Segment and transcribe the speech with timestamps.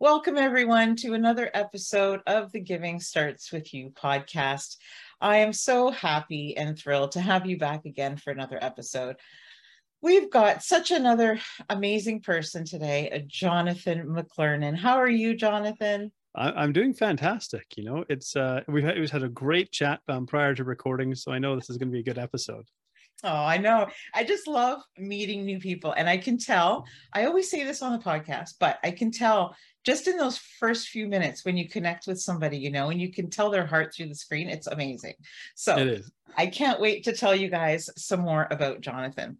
[0.00, 4.76] Welcome, everyone, to another episode of the Giving Starts With You podcast.
[5.20, 9.16] I am so happy and thrilled to have you back again for another episode.
[10.00, 14.76] We've got such another amazing person today, a Jonathan McLernon.
[14.76, 16.12] How are you, Jonathan?
[16.32, 17.64] I'm doing fantastic.
[17.76, 21.12] You know, it's uh, we've had, we've had a great chat um, prior to recording,
[21.16, 22.66] so I know this is going to be a good episode.
[23.24, 23.88] Oh, I know.
[24.14, 25.90] I just love meeting new people.
[25.90, 29.56] And I can tell, I always say this on the podcast, but I can tell
[29.88, 33.10] just in those first few minutes when you connect with somebody, you know, and you
[33.10, 35.14] can tell their heart through the screen, it's amazing.
[35.54, 36.12] So it is.
[36.36, 39.38] I can't wait to tell you guys some more about Jonathan.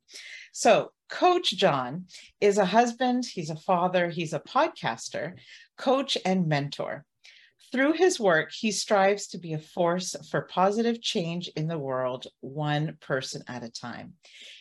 [0.53, 2.07] So, Coach John
[2.41, 5.35] is a husband, he's a father, he's a podcaster,
[5.77, 7.05] coach, and mentor.
[7.71, 12.27] Through his work, he strives to be a force for positive change in the world,
[12.41, 14.15] one person at a time.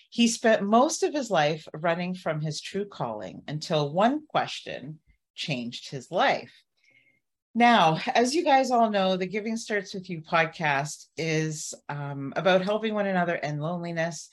[0.10, 5.00] He spent most of his life running from his true calling until one question
[5.38, 6.52] changed his life.
[7.56, 12.62] Now, as you guys all know, the Giving Starts With You podcast is um, about
[12.62, 14.30] helping one another and loneliness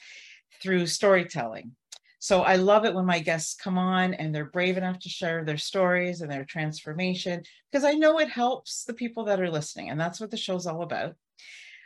[0.60, 1.72] through storytelling.
[2.18, 5.44] So I love it when my guests come on and they're brave enough to share
[5.44, 9.90] their stories and their transformation because I know it helps the people that are listening.
[9.90, 11.16] And that's what the show's all about.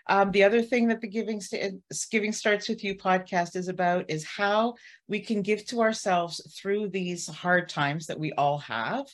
[0.08, 4.08] Um, the other thing that the Giving, St- Giving Starts With You podcast is about
[4.08, 4.74] is how
[5.06, 9.06] we can give to ourselves through these hard times that we all have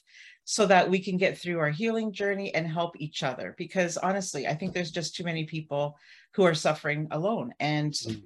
[0.44, 3.54] so that we can get through our healing journey and help each other.
[3.58, 5.98] Because honestly, I think there's just too many people
[6.34, 7.54] who are suffering alone.
[7.58, 8.22] And mm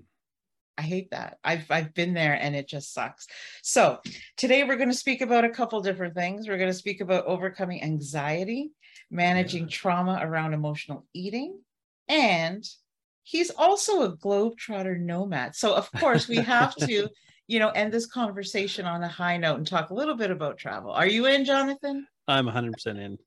[0.79, 1.39] I hate that.
[1.43, 3.27] I've I've been there and it just sucks.
[3.63, 3.99] So,
[4.37, 6.47] today we're going to speak about a couple different things.
[6.47, 8.71] We're going to speak about overcoming anxiety,
[9.11, 9.71] managing yeah.
[9.71, 11.59] trauma around emotional eating,
[12.09, 12.65] and
[13.23, 15.55] he's also a globetrotter nomad.
[15.55, 17.09] So, of course, we have to,
[17.47, 20.59] you know, end this conversation on a high note and talk a little bit about
[20.59, 20.91] travel.
[20.91, 22.07] Are you in, Jonathan?
[22.27, 23.19] I'm 100% in.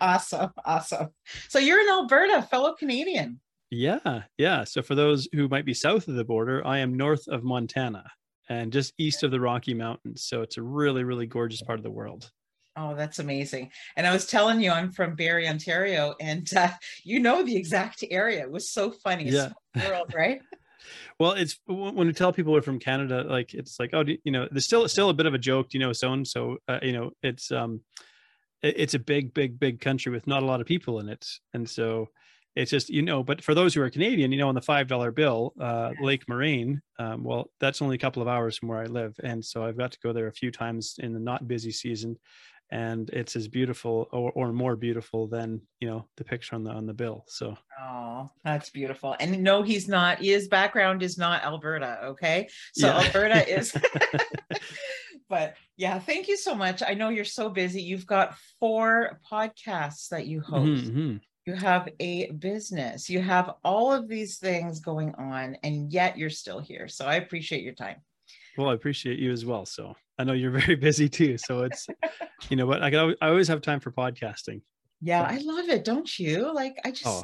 [0.00, 0.50] Awesome.
[0.64, 1.08] Awesome.
[1.48, 3.40] So, you're in Alberta, fellow Canadian.
[3.70, 4.64] Yeah, yeah.
[4.64, 8.04] So for those who might be south of the border, I am north of Montana
[8.48, 10.24] and just east of the Rocky Mountains.
[10.24, 12.30] So it's a really, really gorgeous part of the world.
[12.76, 13.70] Oh, that's amazing.
[13.96, 16.68] And I was telling you, I'm from Barrie, Ontario, and uh,
[17.04, 18.42] you know the exact area.
[18.42, 19.30] It was so funny.
[19.30, 19.52] Yeah.
[19.74, 20.40] World, right?
[21.18, 24.46] well, it's when we tell people we're from Canada, like it's like, oh, you know,
[24.50, 26.92] there's still still a bit of a joke, you know, so and so, uh, you
[26.92, 27.80] know, it's um,
[28.62, 31.68] it's a big, big, big country with not a lot of people in it, and
[31.68, 32.08] so
[32.56, 34.88] it's just you know but for those who are canadian you know on the five
[34.88, 38.80] dollar bill uh, lake moraine um, well that's only a couple of hours from where
[38.80, 41.46] i live and so i've got to go there a few times in the not
[41.46, 42.16] busy season
[42.70, 46.70] and it's as beautiful or, or more beautiful than you know the picture on the
[46.70, 51.44] on the bill so oh that's beautiful and no he's not his background is not
[51.44, 52.98] alberta okay so yeah.
[52.98, 53.72] alberta is
[55.28, 60.08] but yeah thank you so much i know you're so busy you've got four podcasts
[60.08, 61.16] that you host mm-hmm
[61.46, 66.28] you have a business, you have all of these things going on, and yet you're
[66.28, 66.88] still here.
[66.88, 67.98] So I appreciate your time.
[68.56, 69.66] Well, I appreciate you as well.
[69.66, 71.38] So I know you're very busy too.
[71.38, 71.86] So it's,
[72.48, 74.62] you know what, I, can, I always have time for podcasting.
[75.00, 75.84] Yeah, I love it.
[75.84, 76.52] Don't you?
[76.54, 77.22] Like, I just, oh.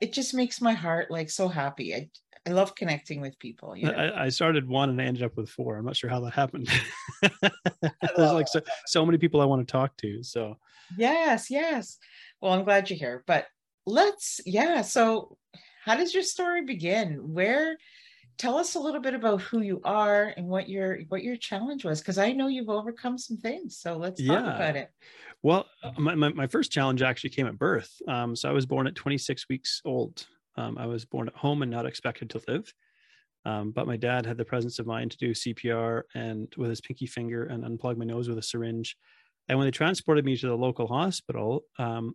[0.00, 1.94] it just makes my heart like so happy.
[1.94, 2.10] I,
[2.46, 3.76] I love connecting with people.
[3.76, 3.92] You know?
[3.92, 5.76] I, I, started one and I ended up with four.
[5.76, 6.68] I'm not sure how that happened.
[7.22, 10.22] There's like so, so many people I want to talk to.
[10.22, 10.56] So
[10.96, 11.98] yes, yes.
[12.40, 13.22] Well, I'm glad you're here.
[13.26, 13.46] But
[13.86, 14.82] let's, yeah.
[14.82, 15.36] So,
[15.84, 17.32] how does your story begin?
[17.32, 17.76] Where?
[18.40, 21.84] Tell us a little bit about who you are and what your what your challenge
[21.84, 23.76] was, because I know you've overcome some things.
[23.76, 24.56] So let's talk yeah.
[24.56, 24.90] about it.
[25.42, 27.90] Well, uh, my, my, my, first challenge actually came at birth.
[28.08, 30.26] Um, so I was born at 26 weeks old.
[30.56, 32.72] Um, I was born at home and not expected to live.
[33.44, 36.80] Um, but my dad had the presence of mind to do CPR and with his
[36.80, 38.96] pinky finger and unplug my nose with a syringe.
[39.50, 42.14] And when they transported me to the local hospital, um,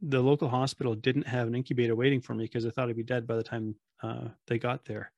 [0.00, 3.02] the local hospital didn't have an incubator waiting for me because I thought I'd be
[3.02, 5.12] dead by the time uh, they got there.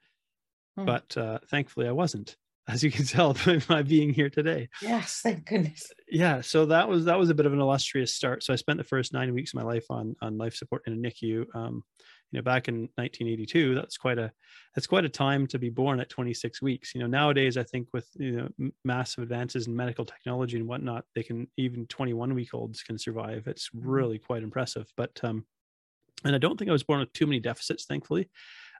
[0.78, 0.84] Hmm.
[0.84, 2.36] But uh, thankfully, I wasn't,
[2.68, 4.68] as you can tell by my being here today.
[4.82, 5.90] Yes, thank goodness.
[6.08, 8.42] Yeah, so that was that was a bit of an illustrious start.
[8.42, 10.92] So I spent the first nine weeks of my life on on life support in
[10.92, 11.46] a NICU.
[11.54, 11.84] Um,
[12.30, 14.30] you know back in 1982 that's quite a
[14.74, 17.88] that's quite a time to be born at 26 weeks you know nowadays i think
[17.92, 22.52] with you know massive advances in medical technology and whatnot they can even 21 week
[22.54, 23.88] olds can survive it's mm-hmm.
[23.88, 25.44] really quite impressive but um
[26.24, 28.28] and i don't think i was born with too many deficits thankfully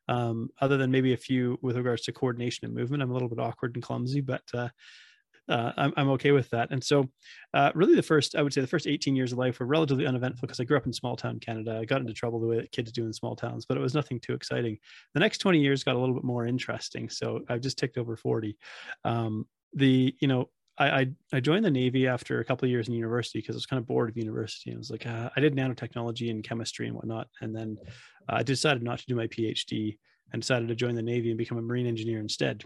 [0.09, 3.29] um, other than maybe a few with regards to coordination and movement i'm a little
[3.29, 4.69] bit awkward and clumsy but uh,
[5.49, 6.71] uh, I'm, I'm okay with that.
[6.71, 7.09] And so,
[7.55, 10.07] uh, really, the first, I would say, the first 18 years of life were relatively
[10.07, 11.79] uneventful because I grew up in small town Canada.
[11.81, 13.95] I got into trouble the way that kids do in small towns, but it was
[13.95, 14.79] nothing too exciting.
[15.15, 17.09] The next 20 years got a little bit more interesting.
[17.09, 18.57] So I've just ticked over 40.
[19.05, 22.89] Um, the, you know, I, I, I joined the Navy after a couple of years
[22.89, 24.73] in university because I was kind of bored of university.
[24.73, 27.79] I was like, uh, I did nanotechnology and chemistry and whatnot, and then
[28.29, 29.99] uh, I decided not to do my PhD
[30.33, 32.65] and decided to join the Navy and become a marine engineer instead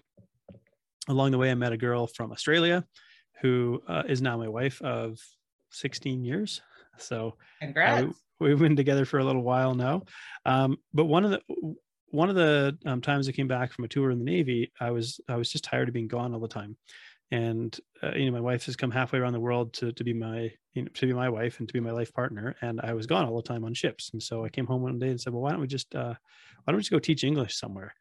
[1.08, 2.84] along the way, I met a girl from Australia
[3.40, 5.18] who uh, is now my wife of
[5.70, 6.60] 16 years.
[6.98, 8.06] So uh,
[8.38, 10.02] we, have been together for a little while now.
[10.44, 11.40] Um, but one of the
[12.08, 14.90] one of the um, times I came back from a tour in the Navy, I
[14.90, 16.76] was I was just tired of being gone all the time.
[17.32, 20.12] And uh, you know, my wife has come halfway around the world to to be
[20.12, 22.92] my you know to be my wife and to be my life partner, and I
[22.92, 24.10] was gone all the time on ships.
[24.12, 26.14] And so I came home one day and said, "Well, why don't we just uh,
[26.62, 27.94] why don't we just go teach English somewhere?"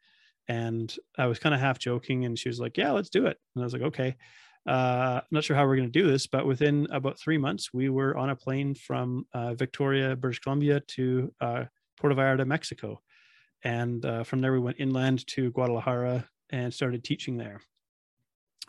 [0.48, 3.38] and I was kind of half joking, and she was like, "Yeah, let's do it."
[3.54, 4.16] And I was like, "Okay."
[4.64, 7.72] Uh, I'm not sure how we're going to do this, but within about three months,
[7.72, 11.64] we were on a plane from uh, Victoria, British Columbia, to uh,
[11.98, 13.00] Puerto Vallarta, Mexico,
[13.64, 17.60] and uh, from there we went inland to Guadalajara and started teaching there.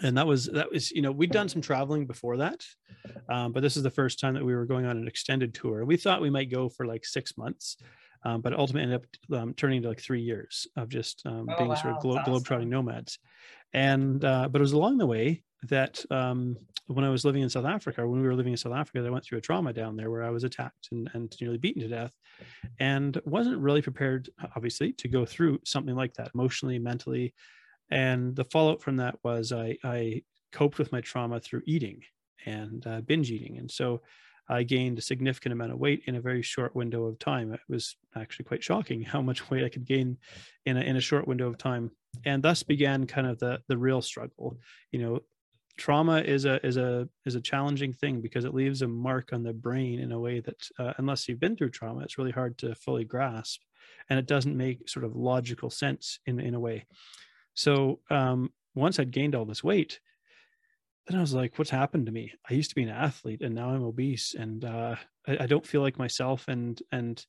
[0.01, 2.65] And that was that was you know we'd done some traveling before that,
[3.29, 5.85] um, but this is the first time that we were going on an extended tour.
[5.85, 7.77] We thought we might go for like six months,
[8.25, 11.57] um, but ultimately ended up um, turning into like three years of just um, oh,
[11.57, 11.75] being wow.
[11.75, 12.33] sort of glo- awesome.
[12.33, 13.19] globetrotting nomads.
[13.73, 16.57] And uh, but it was along the way that um,
[16.87, 19.09] when I was living in South Africa, when we were living in South Africa, I
[19.09, 21.87] went through a trauma down there where I was attacked and, and nearly beaten to
[21.87, 22.11] death,
[22.79, 27.33] and wasn't really prepared, obviously, to go through something like that emotionally, mentally.
[27.93, 32.01] And the fallout from that was I, I coped with my trauma through eating
[32.43, 34.01] and uh, binge eating, and so
[34.49, 37.53] I gained a significant amount of weight in a very short window of time.
[37.53, 40.17] It was actually quite shocking how much weight I could gain
[40.65, 41.91] in a, in a short window of time.
[42.25, 44.57] And thus began kind of the, the real struggle.
[44.91, 45.19] You know,
[45.77, 49.43] trauma is a, is a, is a challenging thing because it leaves a mark on
[49.43, 52.57] the brain in a way that uh, unless you've been through trauma, it's really hard
[52.59, 53.61] to fully grasp.
[54.09, 56.85] And it doesn't make sort of logical sense in, in a way.
[57.53, 59.99] So um, once I'd gained all this weight,
[61.07, 62.33] then I was like, what's happened to me?
[62.49, 64.95] I used to be an athlete and now I'm obese and uh,
[65.27, 66.45] I, I, don't feel like myself.
[66.47, 67.23] And, and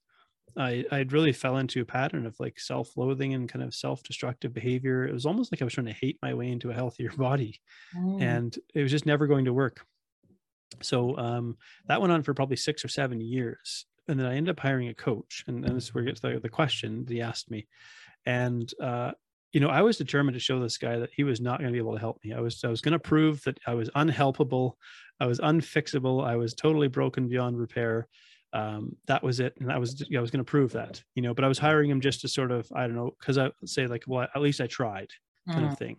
[0.57, 5.07] I, I really fell into a pattern of like self-loathing and kind of self-destructive behavior.
[5.07, 7.61] It was almost like I was trying to hate my way into a healthier body
[7.97, 8.23] mm.
[8.23, 9.85] and it was just never going to work.
[10.83, 11.57] So um,
[11.87, 13.87] that went on for probably six or seven years.
[14.07, 15.45] And then I ended up hiring a coach.
[15.47, 17.67] And, and this is where it gets the, the question that he asked me.
[18.27, 19.13] And uh,
[19.55, 21.73] you know, I was determined to show this guy that he was not going to
[21.73, 22.33] be able to help me.
[22.33, 24.73] I was, I was going to prove that I was unhelpable.
[25.21, 26.27] I was unfixable.
[26.27, 28.09] I was totally broken beyond repair.
[28.53, 29.55] Um, that was it.
[29.61, 31.89] And I was, I was going to prove that, you know, but I was hiring
[31.89, 34.61] him just to sort of, I don't know, cause I say like, well, at least
[34.61, 35.11] I tried
[35.49, 35.73] kind mm.
[35.73, 35.99] of thing.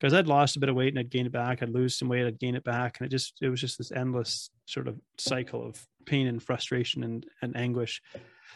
[0.00, 1.62] Cause I'd lost a bit of weight and I'd gain it back.
[1.62, 2.26] I'd lose some weight.
[2.26, 2.98] I'd gain it back.
[2.98, 7.04] And it just, it was just this endless sort of cycle of pain and frustration
[7.04, 8.02] and, and anguish.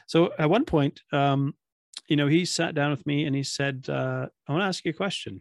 [0.08, 1.54] So at one point, um,
[2.08, 4.84] you know, he sat down with me and he said, uh, I want to ask
[4.84, 5.40] you a question.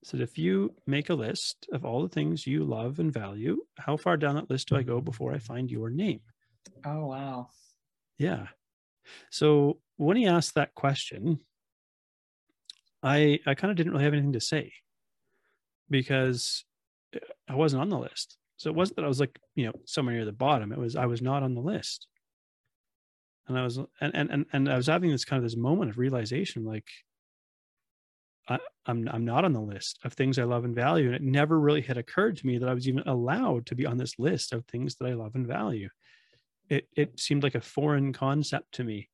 [0.00, 3.62] He said, if you make a list of all the things you love and value,
[3.78, 6.20] how far down that list do I go before I find your name?
[6.84, 7.48] Oh, wow.
[8.18, 8.48] Yeah.
[9.30, 11.40] So when he asked that question,
[13.02, 14.72] I I kind of didn't really have anything to say
[15.90, 16.64] because
[17.48, 18.36] I wasn't on the list.
[18.56, 20.72] So it wasn't that I was like, you know, somewhere near the bottom.
[20.72, 22.08] It was I was not on the list
[23.48, 25.98] and I was and and and I was having this kind of this moment of
[25.98, 26.88] realization, like
[28.48, 31.22] I, I'm I'm not on the list of things I love and value, and it
[31.22, 34.18] never really had occurred to me that I was even allowed to be on this
[34.18, 35.88] list of things that I love and value.
[36.68, 39.08] It it seemed like a foreign concept to me,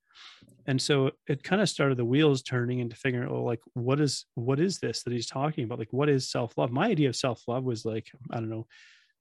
[0.67, 4.01] and so it kind of started the wheels turning into figuring out, oh, like what
[4.01, 5.79] is what is this that he's talking about?
[5.79, 6.71] Like what is self love?
[6.71, 8.67] My idea of self love was like I don't know,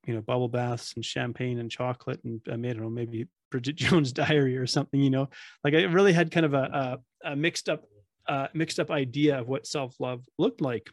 [0.05, 3.27] you know, bubble baths and champagne and chocolate, and I made I don't know maybe
[3.51, 5.29] Bridget Jones' Diary or something, you know,
[5.63, 7.83] like I really had kind of a, a, a mixed up,
[8.27, 10.89] uh, mixed up idea of what self love looked like.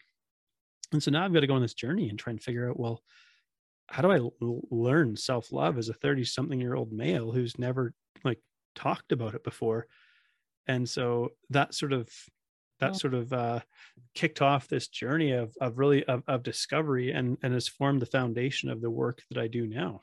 [0.92, 2.78] And so now I've got to go on this journey and try and figure out,
[2.78, 3.02] well,
[3.88, 7.58] how do I l- learn self love as a 30 something year old male who's
[7.58, 7.92] never
[8.24, 8.40] like
[8.74, 9.86] talked about it before
[10.66, 12.08] and so that sort of
[12.80, 12.98] that Yeah.
[12.98, 13.60] sort of uh,
[14.14, 18.06] kicked off this journey of of really of, of discovery and and has formed the
[18.06, 20.00] foundation of the work that I do now.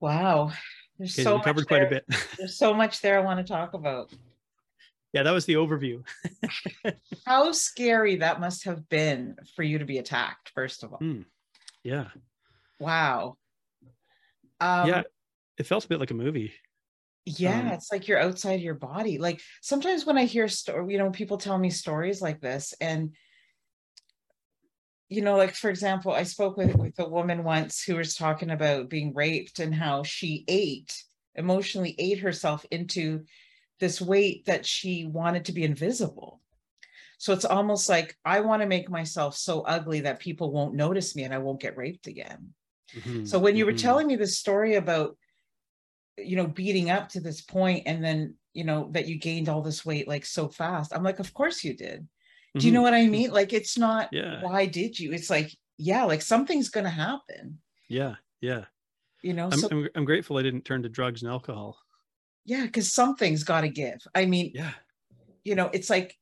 [0.00, 0.52] Wow.
[0.98, 2.04] There's so covered quite a bit.
[2.38, 4.12] There's so much there I want to talk about.
[5.12, 6.02] yeah, that was the overview.
[7.26, 10.98] How scary that must have been for you to be attacked, first of all.
[11.00, 11.24] Mm.
[11.82, 12.06] Yeah,
[12.80, 13.36] Wow.
[14.60, 15.02] Um, yeah,
[15.58, 16.52] it felt a bit like a movie.
[17.28, 19.18] Yeah, Um, it's like you're outside your body.
[19.18, 23.16] Like sometimes when I hear story, you know, people tell me stories like this, and
[25.08, 28.50] you know, like for example, I spoke with with a woman once who was talking
[28.50, 31.02] about being raped and how she ate,
[31.34, 33.24] emotionally ate herself into
[33.78, 36.40] this weight that she wanted to be invisible.
[37.18, 41.16] So it's almost like I want to make myself so ugly that people won't notice
[41.16, 42.54] me and I won't get raped again.
[42.92, 43.78] Mhm, So when you were mhm.
[43.78, 45.16] telling me this story about,
[46.18, 49.62] you know, beating up to this point and then, you know, that you gained all
[49.62, 52.08] this weight like so fast, I'm like, of course you did.
[52.58, 52.74] Do you Mhm.
[52.74, 53.30] know what I mean?
[53.30, 54.40] Like, it's not, Yeah.
[54.42, 55.12] why did you?
[55.12, 58.64] It's like, yeah, like something's going to happen, Yeah, yeah.
[59.22, 59.50] you know?
[59.50, 61.78] I'm, so, I'm I'm grateful I didn't turn to drugs and alcohol.
[62.44, 64.00] yeah, because something's got to give.
[64.14, 64.72] I mean, Yeah,
[65.44, 66.16] you know, it's like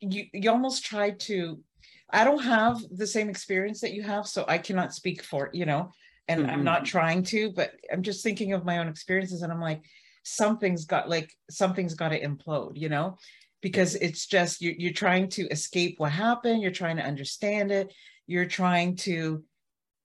[0.00, 1.62] you, you almost try to,
[2.10, 5.66] I don't have the same experience that you have, so I cannot speak for, you
[5.66, 5.90] know,
[6.28, 6.64] and I'm Mhm.
[6.64, 9.82] not trying to, but I'm just thinking of my own experiences and I'm like,
[10.22, 13.16] something's got like, something's got to implode, you know,
[13.62, 16.62] because it's just, you, you're trying to escape what happened.
[16.62, 17.92] You're trying to understand it.
[18.26, 19.44] You're trying to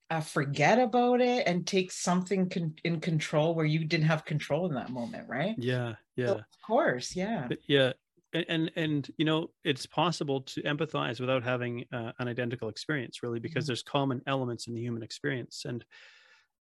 [0.09, 4.67] uh, forget about it and take something con- in control where you didn't have control
[4.67, 5.27] in that moment.
[5.27, 5.55] Right.
[5.57, 6.27] yeah, yeah.
[6.27, 7.15] So, of course.
[7.15, 7.49] Yeah.
[7.67, 7.93] Yeah
[8.35, 13.23] and, and and you know it's possible to empathize without having uh, an identical experience
[13.23, 13.67] really because Mhm.
[13.67, 15.85] there's common elements in the human experience and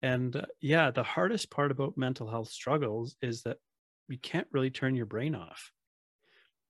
[0.02, 3.58] and uh, yeah the hardest part about mental health struggles is that
[4.08, 5.72] you can't really turn your brain off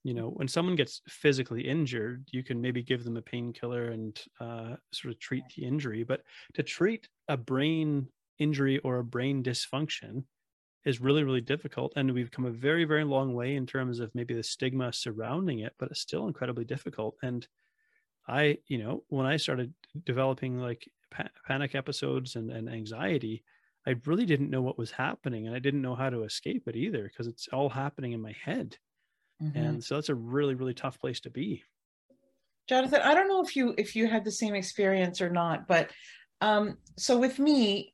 [0.04, 4.25] you know when someone gets physically injured you can maybe give them a painkiller and
[4.40, 6.23] uh, sort of treat the injury but
[6.54, 10.25] to treat a brain injury or a brain dysfunction
[10.85, 14.15] is really really difficult and we've come a very very long way in terms of
[14.15, 17.47] maybe the stigma surrounding it but it's still incredibly difficult and
[18.29, 19.73] i you know when i started
[20.05, 23.45] developing like pa- panic episodes and, and anxiety
[23.87, 26.77] i really didn't know what was happening and i didn't know how to escape it
[26.77, 28.77] either because it's all happening in my head
[29.41, 29.57] Mhm.
[29.57, 31.62] and so that's a really really tough place to be
[32.69, 35.91] Jonathan, I don't know if you if you had the same experience or not, but
[36.41, 37.91] um, so with me,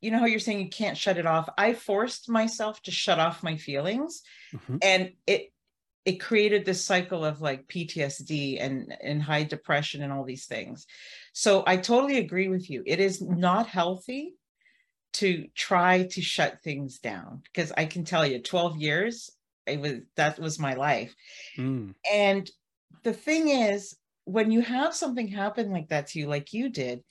[0.00, 1.48] you know how you're saying you can't shut it off.
[1.58, 4.78] I forced myself to shut off my feelings, Mhm.
[4.82, 5.52] and it
[6.06, 10.86] it created this cycle of like PTSD and and high depression and all these things.
[11.34, 12.82] So I totally agree with you.
[12.86, 14.34] It is not healthy
[15.14, 19.30] to try to shut things down because I can tell you, 12 years,
[19.66, 21.14] it was that was my life.
[21.58, 22.50] Mm, And
[23.02, 27.02] the thing is, when you have something happen like that to you, like you did,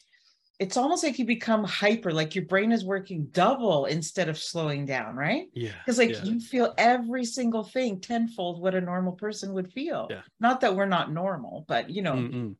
[0.59, 4.85] it's almost like you become hyper, like your brain is working double instead of slowing
[4.85, 5.47] down, right?
[5.53, 6.23] yeah Because like yeah.
[6.23, 10.07] you feel every single thing tenfold what a normal person would feel.
[10.09, 10.21] Yeah.
[10.39, 12.55] Not that we're not normal, but you know, Mm-mm.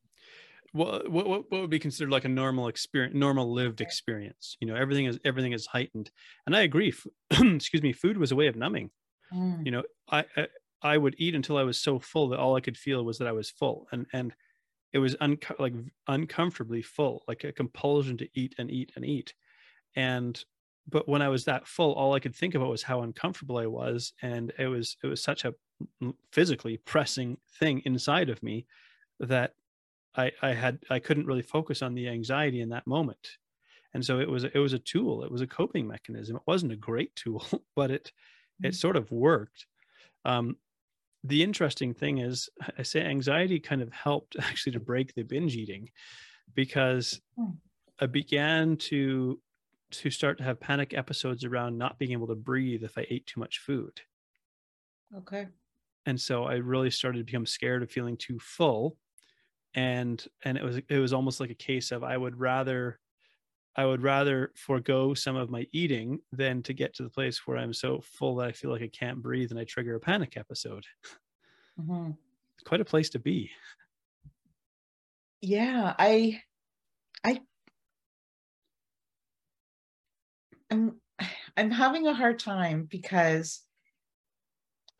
[0.72, 4.56] What, what what would be considered like a normal experience, normal lived experience?
[4.62, 6.12] You know, everything is everything is heightened,
[6.46, 6.94] and I agree.
[7.32, 8.92] excuse me, food was a way of numbing.
[9.34, 10.48] mm, You know, I, I
[10.82, 13.28] I would eat until I was so full that all I could feel was that
[13.28, 14.34] I was full, and and
[14.94, 15.74] it was unco- like
[16.08, 19.34] uncomfortably full, like a compulsion to eat and eat and eat,
[19.96, 20.44] and
[20.88, 23.68] but when I was that full, all I could think about was how uncomfortable I
[23.68, 25.56] was, and it was it was such a
[26.32, 28.66] physically pressing thing inside of me
[29.20, 29.56] that
[30.16, 33.38] I I had I couldn't really focus on the anxiety in that moment,
[33.94, 36.38] and so it was it was a tool, it was a coping mechanism.
[36.38, 38.14] It wasn't a great tool, but it
[38.64, 38.76] it Mhm.
[38.76, 39.68] sort of worked.
[40.26, 40.58] Um,
[41.24, 45.56] the interesting thing is, I say anxiety kind of helped actually to break the binge
[45.56, 45.90] eating,
[46.56, 47.52] because Hmm.
[48.00, 49.42] I began to
[49.92, 53.28] to start to have panic episodes around not being able to breathe if I ate
[53.28, 54.02] too much food
[55.16, 55.50] okay.
[56.06, 58.98] and so i really started to become scared of feeling too full
[59.76, 63.00] and and it was it was almost like a case of i would rather
[63.80, 67.58] i would rather forego some of my eating than to get to the place where
[67.58, 70.36] i'm so full that i feel like i can't breathe and i trigger a panic
[70.38, 70.86] episode
[71.80, 72.18] Mhm.
[72.66, 73.52] quite a place to be
[75.42, 76.42] Yeah, I
[77.24, 77.42] I
[80.70, 81.00] I'm
[81.58, 83.62] I'm having a hard time because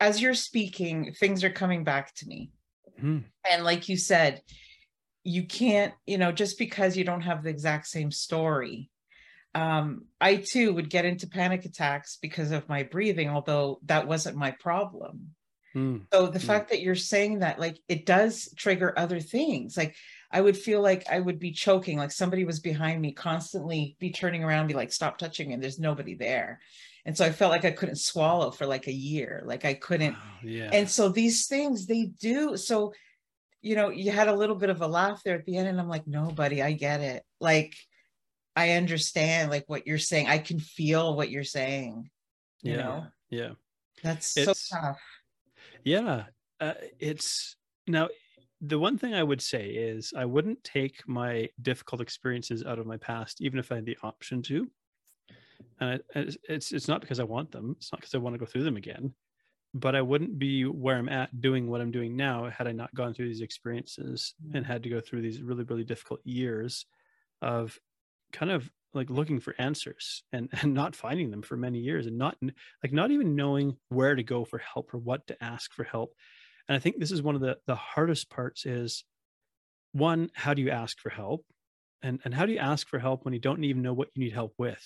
[0.00, 2.52] as you're speaking, things are coming back to me.
[2.98, 3.24] Mhm.
[3.50, 4.42] And like you said,
[5.24, 8.90] you can't, you know, just because you don't have the exact same story,
[9.54, 14.36] um, I too would get into panic attacks because of my breathing, although that wasn't
[14.36, 15.34] my problem.
[15.74, 16.02] Mm.
[16.12, 16.44] So the mm.
[16.44, 19.76] fact that you're saying that, like, it does trigger other things.
[19.76, 19.94] Like,
[20.30, 24.10] I would feel like I would be choking, like somebody was behind me, constantly be
[24.10, 26.60] turning around, be like, stop touching me, and there's nobody there.
[27.04, 29.42] And so I felt like I couldn't swallow for like a year.
[29.44, 30.12] Like I couldn't.
[30.12, 30.70] Wow, yeah.
[30.72, 32.56] And so these things they do.
[32.56, 32.92] So,
[33.62, 35.80] you know, you had a little bit of a laugh there at the end, and
[35.80, 37.22] I'm like, nobody, I get it.
[37.40, 37.74] Like,
[38.56, 40.28] I understand like what you're saying.
[40.28, 42.10] I can feel what you're saying.
[42.62, 42.76] You yeah.
[42.76, 43.06] know?
[43.30, 43.50] Yeah.
[44.02, 45.00] That's it's, so tough.
[45.84, 46.24] Yeah.
[46.60, 48.08] Uh, it's now
[48.60, 52.86] the one thing I would say is I wouldn't take my difficult experiences out of
[52.86, 54.70] my past, even if I had the option to.
[55.80, 57.76] And it's it's not because I want them.
[57.78, 59.14] It's not because I want to go through them again.
[59.72, 62.94] But I wouldn't be where I'm at doing what I'm doing now had I not
[62.94, 64.68] gone through these experiences and mm.
[64.68, 66.86] had to go through these really really difficult years
[67.40, 67.78] of
[68.32, 72.18] kind of like looking for answers and and not finding them for many years and
[72.18, 72.36] not
[72.82, 76.14] like not even knowing where to go for help or what to ask for help.
[76.68, 79.04] And i think this is one of the the hardest parts is
[79.92, 81.44] one how do you ask for help?
[82.02, 84.24] And and how do you ask for help when you don't even know what you
[84.24, 84.84] need help with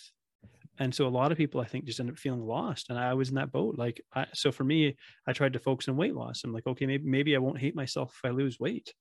[0.78, 3.14] and so a lot of people i think just end up feeling lost and i
[3.14, 6.14] was in that boat like I, so for me i tried to focus on weight
[6.14, 8.92] loss i'm like okay maybe maybe i won't hate myself if i lose weight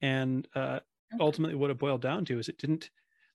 [0.00, 0.80] and uh,
[1.20, 2.90] ultimately what it boiled down to is it didn't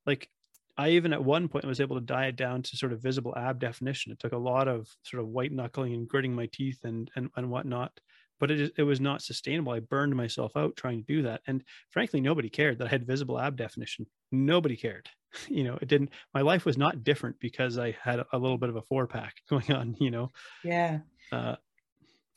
[0.06, 0.30] like
[0.76, 3.60] I even at one point was able to diet down to sort of visible ab
[3.60, 4.12] definition.
[4.12, 7.30] It took a lot of sort of white knuckling and gritting my teeth and and,
[7.36, 8.00] and whatnot,
[8.40, 9.74] but it it was not sustainable.
[9.74, 13.06] I burned myself out trying to do that, and frankly, nobody cared that I had
[13.06, 14.08] visible ab definition.
[14.32, 15.10] Nobody cared.
[15.50, 16.12] You know, it didn't.
[16.34, 19.36] My life was not different because I had a little bit of a four pack
[19.50, 19.96] going on.
[20.00, 20.32] You know.
[20.64, 21.00] Yeah.
[21.32, 21.56] Uh,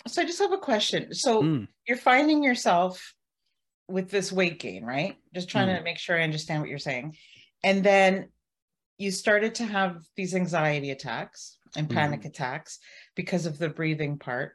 [0.07, 1.13] so I just have a question.
[1.13, 1.69] So mm.
[1.87, 3.15] you're finding yourself
[3.89, 5.17] with this weight gain, right?
[5.35, 5.77] Just trying mm.
[5.77, 7.17] to make sure I understand what you're saying
[7.67, 8.29] and then
[8.99, 12.29] you started to have these anxiety attacks and panic mm-hmm.
[12.29, 12.79] attacks
[13.15, 14.55] because of the breathing part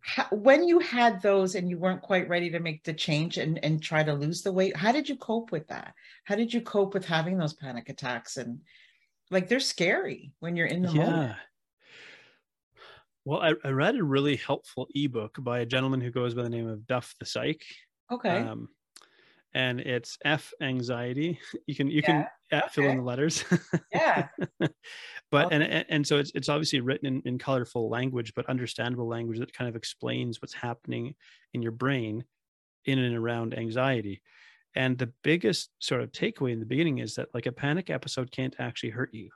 [0.00, 3.62] how, when you had those and you weren't quite ready to make the change and,
[3.64, 5.94] and try to lose the weight how did you cope with that
[6.24, 8.60] how did you cope with having those panic attacks and
[9.30, 11.04] like they're scary when you're in the yeah.
[11.04, 11.36] moment
[13.24, 16.50] well I, I read a really helpful ebook by a gentleman who goes by the
[16.50, 17.62] name of duff the psych
[18.10, 18.68] okay um,
[19.54, 21.38] and it's F anxiety.
[21.66, 22.06] You can you yeah.
[22.06, 22.68] can okay.
[22.70, 23.44] fill in the letters.
[23.92, 24.28] yeah.
[25.30, 29.38] but and and so it's it's obviously written in, in colorful language, but understandable language
[29.38, 31.14] that kind of explains what's happening
[31.54, 32.24] in your brain
[32.84, 34.22] in and around anxiety.
[34.74, 38.30] And the biggest sort of takeaway in the beginning is that like a panic episode
[38.30, 39.30] can't actually hurt you.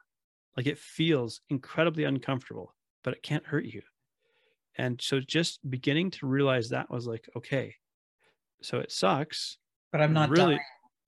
[0.57, 3.83] Like it feels incredibly uncomfortable, but it can't hurt you.
[4.77, 7.75] And so just beginning to realize that was like, okay,
[8.63, 9.59] so it sucks,
[9.91, 10.61] but I'm not really, dying.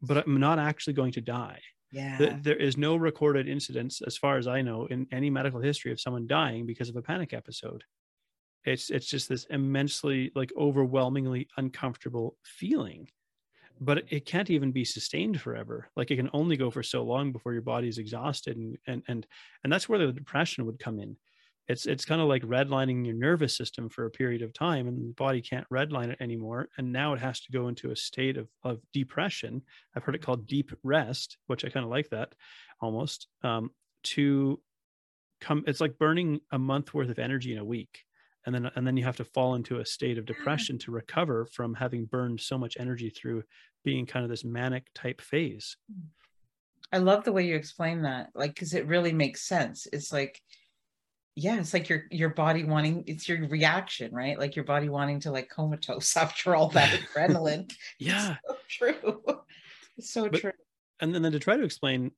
[0.03, 1.61] but I'm not actually going to die.
[1.95, 2.41] Yeah.
[2.43, 6.01] There is no recorded incidents, as far as I know, in any medical history of
[6.01, 7.85] someone dying because of a panic episode.
[8.65, 13.11] It's it's just this immensely, like, overwhelmingly uncomfortable feeling,
[13.81, 15.91] but it can't even be sustained forever.
[15.97, 19.03] Like, it can only go for so long before your body is exhausted, and and
[19.09, 19.27] and
[19.65, 21.19] and that's where the depression would come in
[21.69, 24.99] it's it's kind of like redlining your nervous system for a period of time and
[24.99, 28.37] the body can't redline it anymore and now it has to go into a state
[28.37, 29.63] of, of depression.
[29.97, 32.35] I've heard it called deep rest which i kind of like that
[32.81, 33.71] almost um,
[34.03, 34.61] to
[35.41, 38.05] come it's like burning a month worth of energy in a week
[38.47, 41.47] and then and then you have to fall into a state of depression to recover
[41.47, 43.43] from having burned so much energy through
[43.85, 45.77] being kind of this manic type phase.
[46.93, 49.87] I love the way you explain that like because it really makes sense.
[49.93, 50.41] It's like
[51.37, 54.39] yeah it's like your your body wanting it's your reaction right?
[54.39, 57.73] Like your body wanting to like comatose after all that adrenaline.
[57.99, 58.37] Yeah.
[58.47, 59.23] so true.
[59.97, 60.53] It's so but, true.
[61.01, 62.13] and then, then to try to explain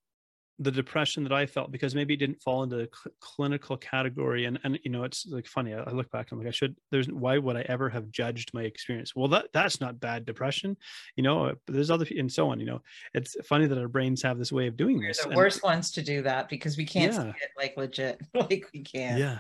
[0.58, 4.46] the depression that I felt because maybe it didn't fall into the cl- clinical category.
[4.46, 5.74] And, and, you know, it's like funny.
[5.74, 8.52] I, I look back, I'm like, I should, there's, why would I ever have judged
[8.54, 9.14] my experience?
[9.14, 10.76] Well, that, that's not bad depression,
[11.14, 12.80] you know, uh, but there's other, and so on, you know,
[13.12, 15.22] it's funny that our brains have this way of doing We're this.
[15.22, 17.22] the and, worst ones to do that because we can't yeah.
[17.22, 19.18] see it like legit, like we can.
[19.18, 19.38] Yeah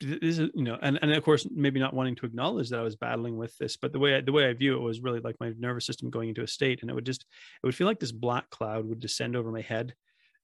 [0.00, 2.84] this is you know and, and of course maybe not wanting to acknowledge that i
[2.84, 5.20] was battling with this but the way I, the way i view it was really
[5.20, 7.86] like my nervous system going into a state and it would just it would feel
[7.86, 9.94] like this black cloud would descend over my head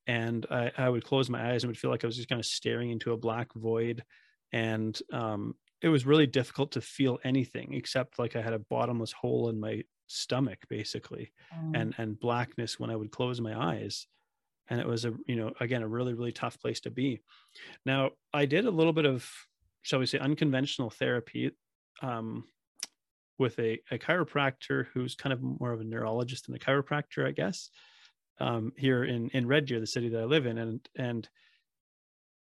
[0.06, 2.40] and I, I would close my eyes and would feel like I was just kind
[2.40, 4.04] of staring into a black void.
[4.52, 9.12] And um, it was really difficult to feel anything except like I had a bottomless
[9.12, 11.72] hole in my stomach, basically, mm.
[11.74, 14.06] and and blackness when I would close my eyes.
[14.68, 17.20] And it was a you know again a really really tough place to be.
[17.84, 19.28] Now I did a little bit of
[19.82, 21.50] shall we say unconventional therapy
[22.02, 22.44] um,
[23.38, 27.32] with a, a chiropractor who's kind of more of a neurologist than a chiropractor, I
[27.32, 27.70] guess
[28.40, 31.29] um, here in in Red Deer, the city that I live in, and and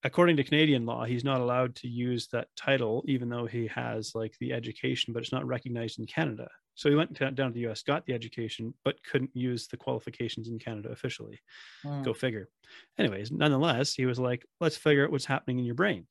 [0.03, 4.13] according to Canadian law, he's not allowed to use that title, even though he has
[4.13, 6.49] like the education, but it's not recognized in Canada.
[6.75, 10.47] So he went down to the US, got the education, but couldn't use the qualifications
[10.49, 11.39] in Canada officially.
[11.85, 12.03] Mm.
[12.03, 12.49] Go figure.
[12.97, 16.07] Anyways, nonetheless, he was like, let's figure out what's happening in your brain.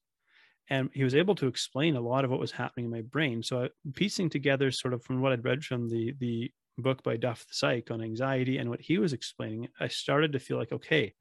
[0.71, 3.43] And he was able to explain a lot of what was happening in my brain.
[3.43, 7.17] So I, piecing together sort of from what I'd read from the the book by
[7.17, 10.73] Duff the Psych on anxiety and what he was explaining, I started to feel like,
[10.73, 11.15] okay,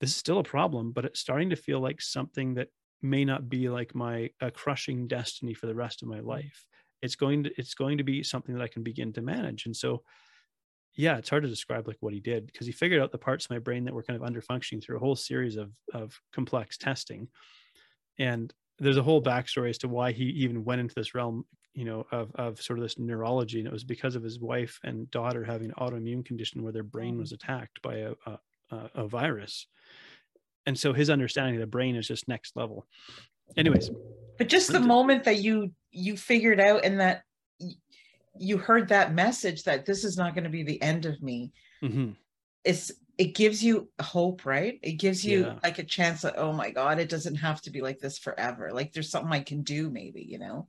[0.00, 2.68] this is still a problem, but it's starting to feel like something that
[3.02, 6.66] may not be like my a crushing destiny for the rest of my life.
[7.02, 9.66] It's going to it's going to be something that I can begin to manage.
[9.66, 10.02] And so
[10.94, 13.46] yeah, it's hard to describe like what he did because he figured out the parts
[13.46, 16.20] of my brain that were kind of under functioning through a whole series of of
[16.32, 17.28] complex testing.
[18.18, 21.84] And there's a whole backstory as to why he even went into this realm, you
[21.84, 25.10] know, of of sort of this neurology, and it was because of his wife and
[25.10, 29.66] daughter having an autoimmune condition where their brain was attacked by a, a, a virus.
[30.66, 32.86] And so his understanding of the brain is just next level.
[33.56, 33.90] Anyways
[34.38, 37.22] but just the moment that you you figured out and that
[38.38, 41.52] you heard that message that this is not going to be the end of me
[41.82, 42.10] mm-hmm.
[42.64, 44.80] it's it gives you hope right?
[44.82, 45.58] It gives you yeah.
[45.62, 48.72] like a chance that oh my god it doesn't have to be like this forever.
[48.72, 50.66] Like there's something i can do maybe you know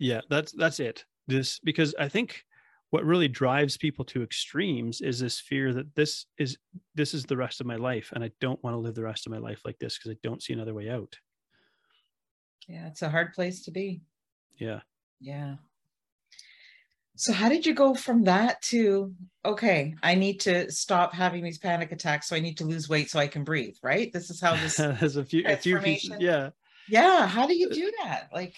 [0.00, 1.04] yeah that's that's it.
[1.28, 2.42] This because i think
[2.88, 6.58] what really drives people to extremes is this fear that this is
[6.96, 9.26] this is the rest of my life and i don't want to live the rest
[9.26, 11.16] of my life like this because i don't see another way out.
[12.66, 14.02] Yeah it's a hard place to be.
[14.58, 14.80] Yeah.
[15.20, 15.56] Yeah.
[17.16, 19.12] So how did you go from that to
[19.44, 23.10] okay i need to stop having these panic attacks so i need to lose weight
[23.10, 24.12] so i can breathe right?
[24.12, 26.50] This is how this has a few a few pieces yeah.
[26.88, 28.30] Yeah how do you do that?
[28.32, 28.56] Like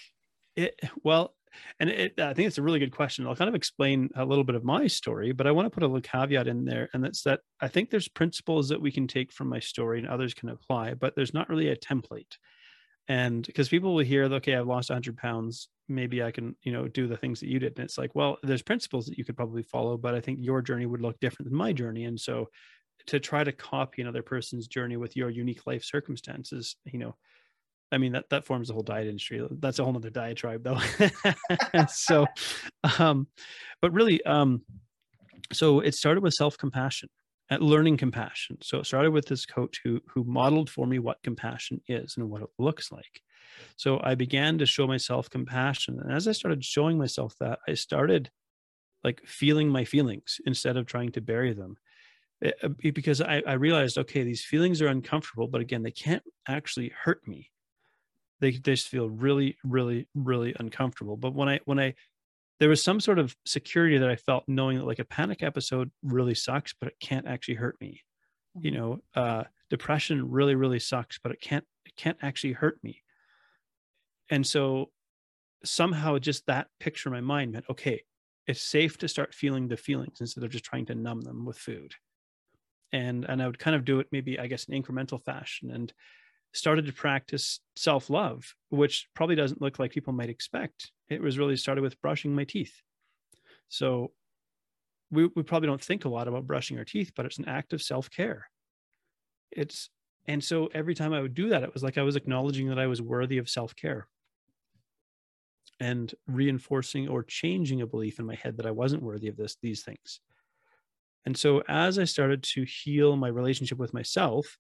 [0.57, 1.35] it well
[1.79, 3.27] and it, I think it's a really good question.
[3.27, 5.83] I'll kind of explain a little bit of my story, but I want to put
[5.83, 9.07] a little caveat in there, and that's that I think there's principles that we can
[9.07, 12.37] take from my story and others can apply, but there's not really a template.
[13.09, 16.87] And because people will hear, okay, I've lost 100 pounds, maybe I can, you know,
[16.87, 17.77] do the things that you did.
[17.77, 20.63] And it's like, well, there's principles that you could probably follow, but I think your
[20.63, 22.05] journey would look different than my journey.
[22.05, 22.49] And so,
[23.07, 27.17] to try to copy another person's journey with your unique life circumstances, you know,
[27.93, 29.47] I mean that that forms the whole diet industry.
[29.61, 30.79] That's a whole other diatribe though.
[31.89, 32.27] so
[32.99, 33.29] um,
[33.81, 34.63] but really um,
[35.53, 37.09] so it started with self-compassion
[37.51, 38.57] at learning compassion.
[38.63, 42.31] So it started with this coach who who modeled for me what compassion is and
[42.31, 43.21] what it looks like.
[43.77, 46.01] So I began to show myself compassion.
[46.03, 48.31] And as I started showing myself that, I started
[49.05, 51.77] like feeling my feelings instead of trying to bury them.
[52.43, 56.23] Eh, eh, because I, I realized, okay, these feelings are uncomfortable, but again, they can't
[56.49, 57.52] actually hurt me
[58.43, 61.17] they, they just feel really really really uncomfortable.
[61.17, 61.95] But when i when i
[62.61, 65.91] there was some sort of security that i felt knowing that like a panic episode
[66.03, 68.03] really sucks but it can't actually hurt me.
[68.57, 68.67] Mm-hmm.
[68.67, 73.01] you know uh depression really really sucks but it can't it can't actually hurt me.
[74.29, 74.91] And so
[75.65, 78.03] somehow just that picture in my mind meant okay
[78.49, 81.57] it's safe to start feeling the feelings instead of just trying to numb them with
[81.57, 81.95] food.
[82.93, 85.71] And and i would kind of do it maybe i guess in incremental fashion.
[85.71, 85.93] And
[86.53, 90.91] started to practice self love, which probably doesn't look like people might expect.
[91.09, 92.75] It was really started with brushing my teeth.
[93.69, 94.13] So
[95.11, 97.73] we, we probably don't think a lot about brushing our teeth, but it's an act
[97.73, 98.49] of self care.
[99.51, 99.91] It's,
[100.27, 102.79] and so every time I would do that, it was like I was acknowledging that
[102.79, 104.07] I was worthy of self care
[105.81, 109.57] and reinforcing or changing a belief in my head that I wasn't worthy of this,
[109.63, 110.21] these things.
[111.25, 114.59] And so as I started to heal my relationship with myself,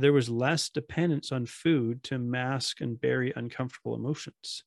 [0.00, 4.64] there was less dependence on food to mask and bury uncomfortable emotions.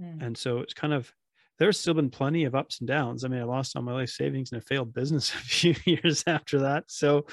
[0.00, 0.22] Mm.
[0.22, 1.12] And so it's kind of,
[1.58, 3.24] there's still been plenty of ups and downs.
[3.24, 6.24] I mean, I lost all my life savings and a failed business a few years
[6.26, 6.84] after that.
[6.88, 7.26] So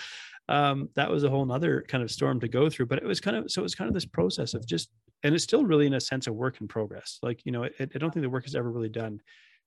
[0.48, 2.88] um, that was a whole nother kind of storm to go through.
[2.88, 4.90] But it was kind of, so it was kind of this process of just,
[5.24, 7.20] and it's still really in a sense a work in progress.
[7.22, 9.22] Like, you know, it, I don't think the work is ever really done,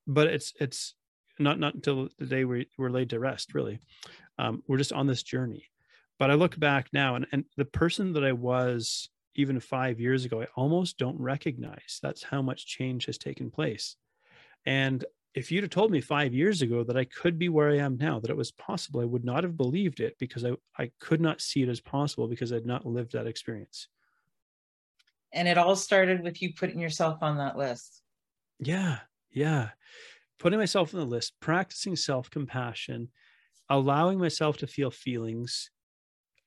[0.07, 0.95] but it's, it's,
[1.39, 3.81] not not until the day we we're laid to rest really
[4.39, 5.65] um, we're just on this journey
[6.19, 10.25] but I look back now and, and the person that I was even five years
[10.25, 11.99] ago, I almost don't recognize.
[12.03, 13.97] That's how much change has taken place.
[14.67, 17.79] And if you'd have told me five years ago that I could be where I
[17.79, 20.91] am now, that it was possible, I would not have believed it because I, I
[21.01, 23.89] could not see it as possible because I'd not lived that experience.
[25.33, 28.03] And it all started with you putting yourself on that list.
[28.59, 28.99] Yeah.
[29.31, 29.71] Yeah.
[30.39, 33.09] Putting myself on the list, practicing self compassion,
[33.71, 35.71] allowing myself to feel feelings,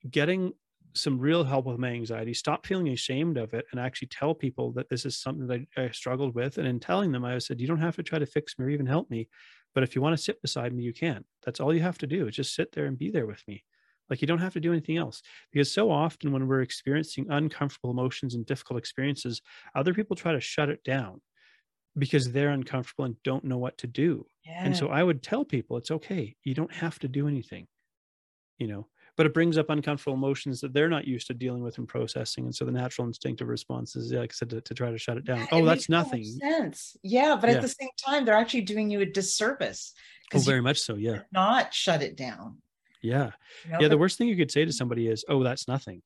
[0.09, 0.53] getting
[0.93, 4.71] some real help with my anxiety, stop feeling ashamed of it, and actually tell people
[4.73, 6.57] that this is something that I, I struggled with.
[6.57, 8.69] And in telling them, I said, you don't have to try to fix me or
[8.69, 9.27] even help me,
[9.73, 11.25] but if you want to sit beside me, you can.
[11.43, 13.63] That's all you have to do is just sit there and be there with me.
[14.09, 15.21] Like you don't have to do anything else.
[15.51, 19.41] Because so often when we're experiencing uncomfortable emotions and difficult experiences,
[19.75, 21.21] other people try to shut it down
[21.97, 24.25] because they're uncomfortable and don't know what to do.
[24.45, 24.63] Yeah.
[24.63, 26.35] And so I would tell people it's okay.
[26.43, 27.67] You don't have to do anything.
[28.57, 31.77] You know, but it brings up uncomfortable emotions that they're not used to dealing with
[31.77, 32.45] and processing.
[32.45, 35.17] And so the natural instinctive response is, like I said, to, to try to shut
[35.17, 35.39] it down.
[35.39, 36.23] Yeah, oh, that's nothing.
[36.23, 36.97] sense.
[37.03, 37.37] Yeah.
[37.39, 37.55] But yeah.
[37.57, 39.93] at the same time, they're actually doing you a disservice.
[40.33, 40.95] Oh, very much so.
[40.95, 41.19] Yeah.
[41.31, 42.57] Not shut it down.
[43.01, 43.31] Yeah.
[43.65, 43.87] You know, yeah.
[43.87, 44.73] The worst thing you could say to mm-hmm.
[44.73, 46.01] somebody is, oh, that's nothing.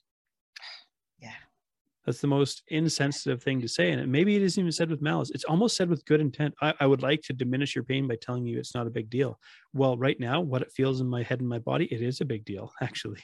[2.06, 3.92] That's the most insensitive thing to say.
[3.92, 5.32] And maybe it isn't even said with malice.
[5.32, 6.56] It's almost said with good intent.
[6.62, 9.10] I, I, would like to diminish your pain by telling you it's not a big
[9.10, 9.40] deal.
[9.74, 12.26] Well, right now, what it feels in my head and my body, it is a
[12.26, 13.22] big deal, actually.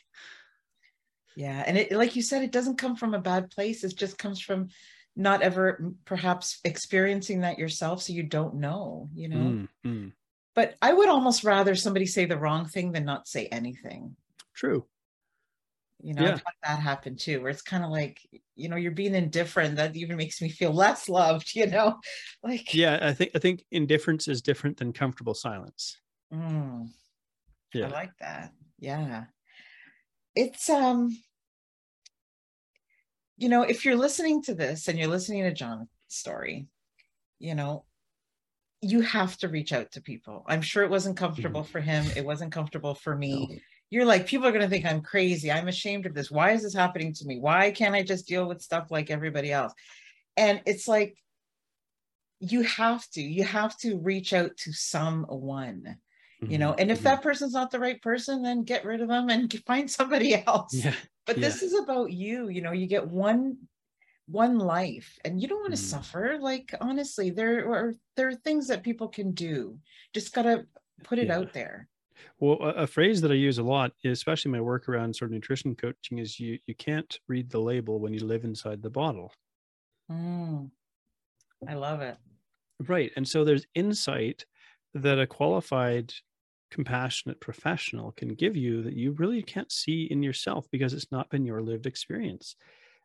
[1.36, 1.64] Yeah.
[1.66, 3.84] And it, like you said, it doesn't come from a bad place.
[3.84, 4.70] It just comes from
[5.16, 8.02] not ever perhaps experiencing that yourself.
[8.02, 9.38] So you don't know, you know?
[9.38, 10.12] Mm, mm.
[10.54, 14.16] But I would almost rather somebody say the wrong thing than not say anything.
[14.54, 14.86] True
[16.02, 16.38] you know yeah.
[16.64, 18.20] that happened too where it's kind of like
[18.56, 22.00] you know you're being indifferent that even makes me feel less loved you know?
[22.44, 25.98] Like yeah i think i think indifference is different than comfortable silence.
[26.34, 26.90] Mm,
[27.74, 27.88] yeah.
[27.88, 29.26] i like that yeah.
[30.36, 31.18] It's um
[33.38, 36.68] you know if you're listening to this and you're listening to john's story
[37.40, 37.86] you know
[38.82, 40.44] you have to reach out to people.
[40.48, 41.72] I'm sure it wasn't comfortable mm-hmm.
[41.72, 43.48] for him it wasn't comfortable for me.
[43.50, 43.56] no
[43.90, 45.52] you're like, people are going to think I'm crazy.
[45.52, 46.32] I'm ashamed of this.
[46.32, 47.40] Why is this happening to me?
[47.40, 49.74] Why can't I just deal with stuff like everybody else?
[50.38, 51.18] And it's like,
[52.40, 55.98] you have to, you have to reach out to someone,
[56.42, 56.82] you know, mm-hmm.
[56.82, 57.06] and if mm-hmm.
[57.06, 60.74] that person's not the right person, then get rid of them and find somebody else.
[60.74, 60.94] Yeah.
[61.26, 61.48] But yeah.
[61.48, 63.58] this is about you, you know, you get one
[64.28, 65.86] one life and you don't want to mm.
[65.86, 69.78] suffer like honestly there are there are things that people can do
[70.14, 70.66] just got to
[71.04, 71.38] put it yeah.
[71.38, 71.88] out there
[72.40, 75.34] well, a, a, phrase that I use a lot, especially my work around sort of
[75.34, 79.32] nutrition coaching, is you you can't read the label when you live inside the bottle.
[80.12, 80.70] Mm,
[81.68, 82.18] I love it.
[82.88, 84.46] Right, and so there's insight
[84.94, 86.14] that a qualified,
[86.72, 91.30] compassionate professional can give you that you really can't see in yourself because it's not
[91.30, 92.56] been your lived experience.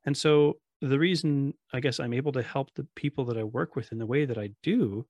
[0.06, 3.76] And so the reason I guess I'm able to help the people that I work
[3.76, 5.06] with in the way that I do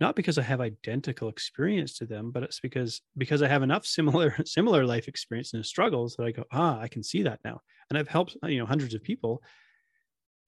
[0.00, 3.86] not because I have identical experience to them, but it's because because I have enough
[3.98, 7.60] similar similar life experience and struggles that I go, ah, I can see that now.
[7.88, 9.42] And I've helped you know hundreds of people.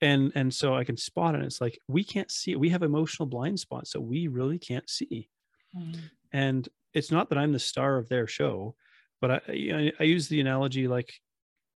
[0.01, 1.43] And and so I can spot it.
[1.43, 2.61] It's like we can't see it.
[2.61, 5.29] We have emotional blind spots that we really can't see.
[5.77, 5.97] Mm.
[6.33, 8.75] And it's not that I'm the star of their show,
[9.21, 11.13] but I, you know, I use the analogy like,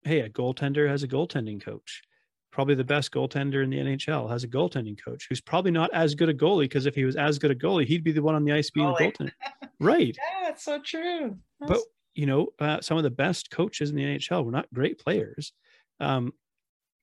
[0.04, 2.02] hey, a goaltender has a goaltending coach
[2.54, 6.14] probably the best goaltender in the NHL, has a goaltending coach who's probably not as
[6.14, 8.36] good a goalie because if he was as good a goalie, he'd be the one
[8.36, 9.08] on the ice being goalie.
[9.08, 9.32] a goaltender.
[9.80, 10.16] right.
[10.42, 11.38] Yeah, it's so true.
[11.60, 11.72] That's...
[11.72, 11.82] But
[12.14, 15.52] you know, uh, some of the best coaches in the NHL were not great players,
[16.00, 16.32] um,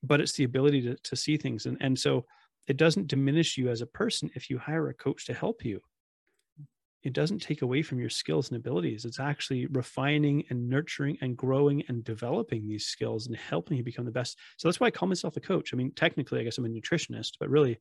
[0.05, 2.25] but it's the ability to to see things, and and so
[2.69, 5.81] it doesn't diminish you as a person if you hire a coach to help you
[7.03, 9.05] it doesn't take away from your skills and abilities.
[9.05, 14.05] It's actually refining and nurturing and growing and developing these skills and helping you become
[14.05, 14.39] the best.
[14.59, 15.73] So that's why I call myself a coach.
[15.73, 17.79] I mean, technically, I guess I'm a nutritionist, but really,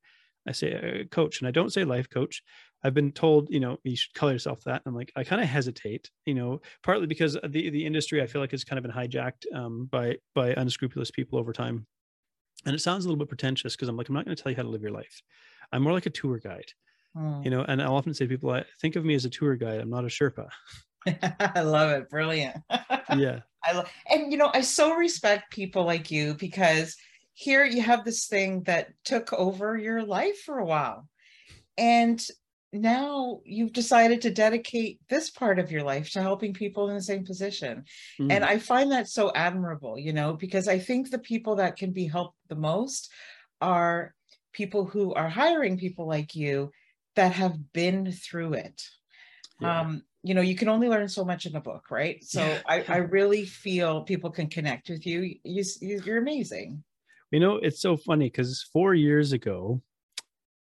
[0.47, 2.41] I say a coach, and I don't say life coach.
[2.81, 4.81] I've been told, you know, you should call yourself that.
[4.85, 8.27] And I'm like, I kind of hesitate, you know, partly because the the industry I
[8.27, 11.85] feel like has kind of been hijacked um, by by unscrupulous people over time,
[12.65, 14.49] and it sounds a little bit pretentious because I'm like, I'm not going to tell
[14.49, 15.21] you how to live your life.
[15.73, 16.71] I'm more like a tour guide
[17.17, 17.43] mm.
[17.43, 19.55] you know and i often say to people i think of me as a tour
[19.55, 20.47] guide i'm not a sherpa
[21.55, 22.57] i love it brilliant
[23.15, 26.95] yeah i love and you know i so respect people like you because
[27.33, 31.07] here you have this thing that took over your life for a while
[31.77, 32.25] and
[32.71, 37.01] now you've decided to dedicate this part of your life to helping people in the
[37.01, 37.83] same position
[38.19, 38.31] mm.
[38.31, 41.91] and i find that so admirable you know because i think the people that can
[41.91, 43.11] be helped the most
[43.61, 44.13] are
[44.53, 46.69] people who are hiring people like you
[47.15, 48.81] that have been through it.
[49.59, 49.81] Yeah.
[49.81, 52.23] Um, you know, you can only learn so much in a book, right?
[52.23, 52.41] So.
[52.67, 55.35] I, I really feel people can connect with you.
[55.43, 56.83] you you're amazing.
[57.31, 59.81] You know, it's so funny because four years ago,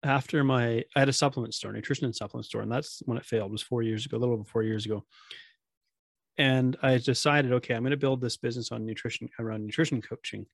[0.03, 3.25] after my I had a supplement store, nutrition and supplement store, and that's when it
[3.25, 3.49] failed.
[3.49, 5.03] It was four years ago, a little over four years ago.
[6.37, 10.45] And I decided, okay, I'm going to build this business on nutrition around nutrition coaching,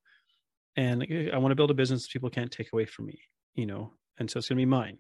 [0.75, 3.21] and I want to build a business people can't take away from me,
[3.56, 3.93] you know.
[4.17, 4.97] And so it's going to be mine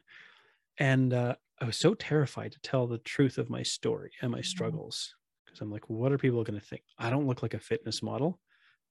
[0.79, 4.39] and uh, I was so terrified to tell the truth of my story and my
[4.39, 4.45] mm-hmm.
[4.45, 5.13] struggles
[5.45, 6.83] because I'm like, what are people going to think?
[6.97, 8.39] I don't look like a fitness model.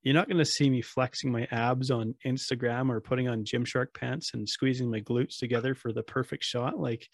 [0.02, 3.94] you're not going to see me flexing my abs on Instagram or putting on Gymshark
[3.94, 6.78] pants and squeezing my glutes together for the perfect shot.
[6.78, 7.08] Like,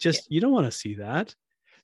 [0.00, 0.34] just yeah.
[0.34, 1.34] you don't want to see that.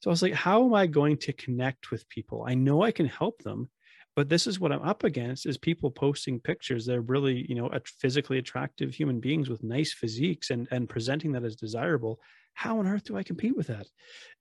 [0.01, 2.45] So I was like, how am I going to connect with people?
[2.47, 3.71] I know I can help them,
[4.15, 6.85] but this is what I'm up against is people posting pictures.
[6.85, 7.71] They're really, you know,
[8.01, 12.21] physically attractive human beings with nice physiques and, and presenting that as desirable.
[12.55, 13.87] How on earth do I compete with that?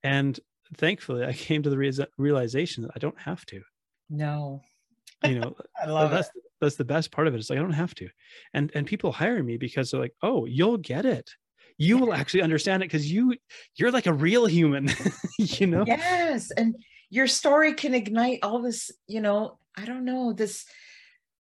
[0.02, 0.38] And
[0.76, 3.62] thankfully I came to the realization that I don't have to.
[4.10, 4.60] No,
[5.24, 6.42] you know I love that's it.
[6.60, 8.08] that's the best part of it it's like i don't have to
[8.54, 11.30] and and people hire me because they're like oh you'll get it
[11.78, 13.34] you will actually understand it because you
[13.76, 14.90] you're like a real human
[15.38, 16.74] you know yes and
[17.12, 20.64] your story can ignite all this you know i don't know this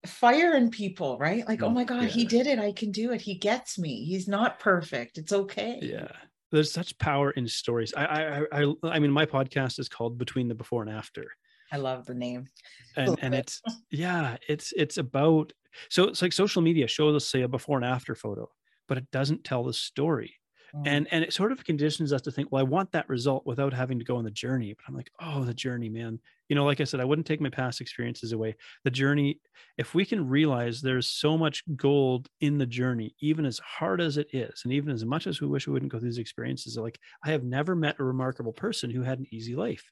[0.07, 2.09] fire in people right like oh, oh my god yeah.
[2.09, 5.79] he did it i can do it he gets me he's not perfect it's okay
[5.83, 6.09] yeah
[6.53, 10.49] there's such power in stories I, I i i mean my podcast is called between
[10.49, 11.27] the before and after
[11.73, 12.47] I love the name.
[12.95, 15.53] And and it's yeah, it's it's about
[15.89, 18.49] so it's like social media shows us say a before and after photo,
[18.87, 20.37] but it doesn't tell the story.
[20.75, 20.83] Mm.
[20.87, 23.73] And and it sort of conditions us to think, well, I want that result without
[23.73, 24.75] having to go on the journey.
[24.75, 26.19] But I'm like, oh, the journey, man.
[26.49, 28.57] You know, like I said, I wouldn't take my past experiences away.
[28.83, 29.41] The journey,
[29.79, 34.19] if we can realize there's so much gold in the journey, even as hard as
[34.19, 36.77] it is, and even as much as we wish we wouldn't go through these experiences,
[36.77, 39.91] like I have never met a remarkable person who had an easy life.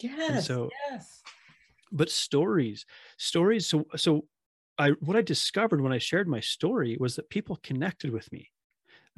[0.00, 0.30] Yes.
[0.30, 1.22] And so yes.
[1.90, 2.84] But stories,
[3.16, 3.66] stories.
[3.66, 4.26] So so
[4.78, 8.50] I what I discovered when I shared my story was that people connected with me.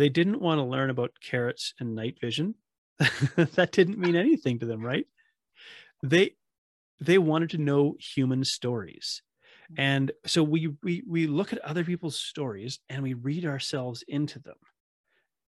[0.01, 2.55] They didn't want to learn about carrots and night vision.
[3.37, 5.07] that didn't mean anything to them, right?
[6.03, 6.37] They
[7.01, 9.21] they wanted to know human stories.
[9.77, 14.39] And so we we we look at other people's stories and we read ourselves into
[14.39, 14.57] them.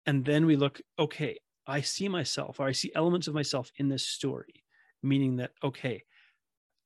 [0.05, 3.89] And then we look, okay, I see myself or I see elements of myself in
[3.89, 4.63] this story
[5.03, 6.05] meaning that, okay,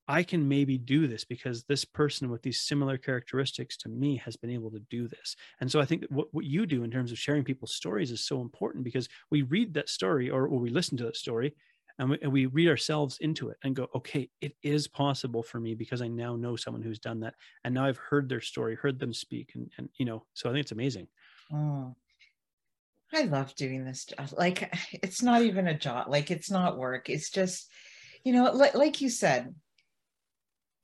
[0.07, 4.37] I can maybe do this because this person with these similar characteristics to me has
[4.37, 5.35] been able to do this.
[5.59, 8.25] And so I think what, what you do in terms of sharing people's stories is
[8.25, 11.53] so important because we read that story or, or we listen to that story
[11.99, 15.59] and we, and we read ourselves into it and go, okay, it is possible for
[15.59, 17.33] me because I now know someone who's done that.
[17.63, 19.51] And now I've heard their story, heard them speak.
[19.55, 21.07] And, and you know, so I think it's amazing.
[21.51, 21.95] Mm.
[23.13, 24.05] I love doing this.
[24.31, 26.07] Like, it's not even a job.
[26.07, 27.09] Like, it's not work.
[27.09, 27.69] It's just,
[28.27, 29.55] you know like, like you said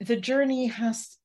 [0.06, 1.18] the journey has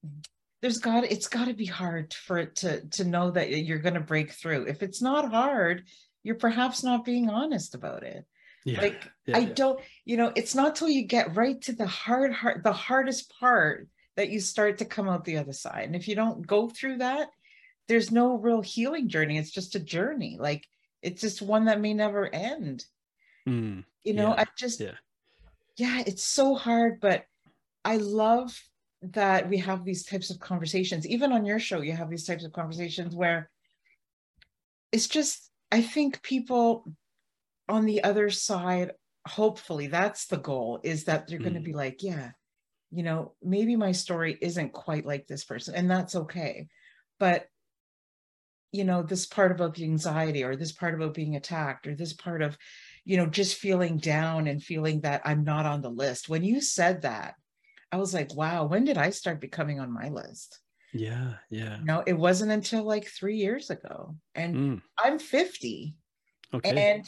[0.61, 3.95] there's got it's got to be hard for it to to know that you're going
[3.95, 4.67] to break through.
[4.67, 5.85] If it's not hard
[6.25, 8.25] you're perhaps not being honest about it.
[8.64, 9.53] Yeah, like yeah, i yeah.
[9.55, 13.33] don't you know it's not till you get right to the hard hard the hardest
[13.38, 15.85] part that you start to come out the other side.
[15.85, 17.29] And if you don't go through that
[17.87, 19.38] there's no real healing journey.
[19.38, 20.37] It's just a journey.
[20.38, 20.67] Like
[21.03, 22.85] it's just one that may never end.
[23.49, 24.93] Mm, you know i just yeah.
[25.79, 27.25] yeah, it's so hard, but
[27.83, 28.61] I love
[29.03, 31.07] that we have these types of conversations.
[31.07, 33.51] Even on your show, you have these types of conversations where
[34.93, 36.91] it's just, I think people
[37.69, 38.93] on the other side,
[39.27, 41.45] hopefully that's the goal, is that they're mm.
[41.45, 42.31] going to be like, yeah,
[42.91, 46.69] you know, maybe my story isn't quite like this person, and that's okay.
[47.19, 47.47] But
[48.71, 52.13] you know, this part about the anxiety, or this part about being attacked, or this
[52.13, 52.57] part of
[53.09, 56.29] you know, just feeling down and feeling that I'm not on the list.
[56.29, 57.37] When you said that,
[57.90, 60.61] I was like, wow, when did I start becoming on my list?
[60.92, 61.79] Yeah, yeah.
[61.83, 64.16] no, it wasn't until like three years ago.
[64.35, 64.83] And mm.
[64.98, 65.94] I'm 50.
[66.55, 66.92] Okay.
[66.92, 67.07] And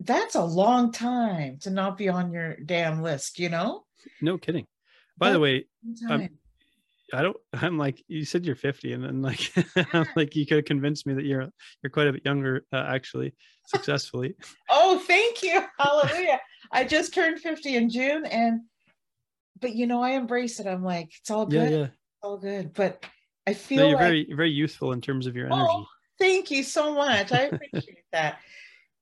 [0.00, 3.84] that's a long time to not be on your damn list, you know?
[4.20, 4.66] No kidding.
[5.16, 5.64] By that's the way,
[7.12, 7.36] I don't.
[7.52, 9.52] I'm like you said you're 50, and then like
[9.92, 11.48] I'm like you could have convinced me that you're
[11.82, 13.34] you're quite a bit younger, uh, actually,
[13.66, 14.34] successfully.
[14.70, 16.40] oh, thank you, hallelujah!
[16.72, 18.62] I just turned 50 in June, and
[19.62, 20.66] but you know I embrace it.
[20.66, 21.84] I'm like it's all good, yeah, yeah.
[21.84, 22.74] It's all good.
[22.74, 23.06] But
[23.46, 25.70] I feel no, you're like, very very youthful in terms of your oh, energy.
[25.72, 25.86] Oh,
[26.18, 27.32] thank you so much.
[27.32, 28.40] I appreciate that.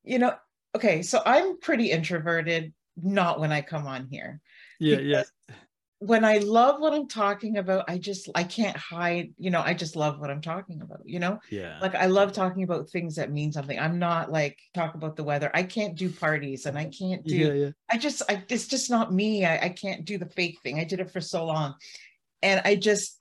[0.05, 0.35] You know,
[0.77, 2.73] okay, so I'm pretty introverted.
[3.03, 4.41] Not when I come on here.
[4.79, 5.23] Yeah, yeah
[6.01, 9.75] when I love what I'm talking about, I just I can't hide, you know, I
[9.75, 11.39] just love what I'm talking about, you know?
[11.51, 11.79] Yeah.
[11.79, 13.79] Like I love talking about things that mean something.
[13.79, 15.51] I'm not like talk about the weather.
[15.53, 17.71] I can't do parties and I can't do yeah, yeah.
[17.91, 19.45] I just I it's just not me.
[19.45, 20.81] I, I can't do the fake thing.
[20.81, 21.75] I did it for so long.
[22.43, 23.21] And I just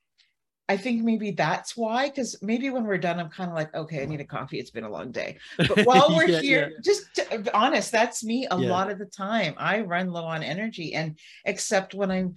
[0.70, 4.04] I think maybe that's why, because maybe when we're done, I'm kind of like, okay,
[4.04, 4.60] I need a coffee.
[4.60, 5.38] It's been a long day.
[5.58, 6.78] But while we're yeah, here, yeah.
[6.82, 8.70] just to honest, that's me a yeah.
[8.70, 9.56] lot of the time.
[9.58, 10.94] I run low on energy.
[10.94, 12.36] And except when I'm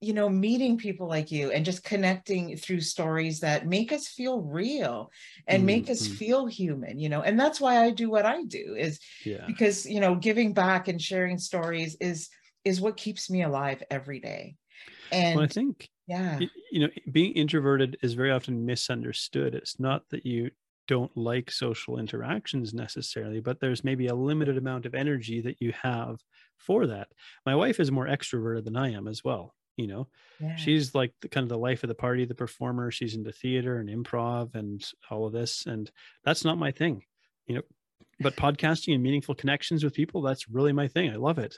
[0.00, 4.40] you know meeting people like you and just connecting through stories that make us feel
[4.40, 5.10] real
[5.46, 5.66] and mm-hmm.
[5.66, 6.14] make us mm-hmm.
[6.16, 9.44] feel human you know and that's why i do what i do is yeah.
[9.46, 12.28] because you know giving back and sharing stories is
[12.64, 14.56] is what keeps me alive every day
[15.10, 16.38] and well, i think Yeah.
[16.70, 20.50] you know being introverted is very often misunderstood it's not that you
[20.86, 25.72] don't like social interactions necessarily but there's maybe a limited amount of energy that you
[25.80, 26.18] have
[26.58, 27.08] for that
[27.46, 30.06] my wife is more extroverted than i am as well you know
[30.40, 30.56] yeah.
[30.56, 33.78] she's like the kind of the life of the party the performer she's into theater
[33.78, 35.90] and improv and all of this and
[36.24, 37.02] that's not my thing
[37.46, 37.62] you know
[38.20, 41.56] but podcasting and meaningful connections with people that's really my thing i love it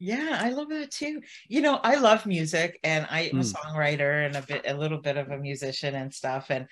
[0.00, 1.22] Yeah, I love that too.
[1.48, 3.54] You know, I love music and I am a Mm.
[3.54, 6.66] songwriter and a bit a little bit of a musician and stuff and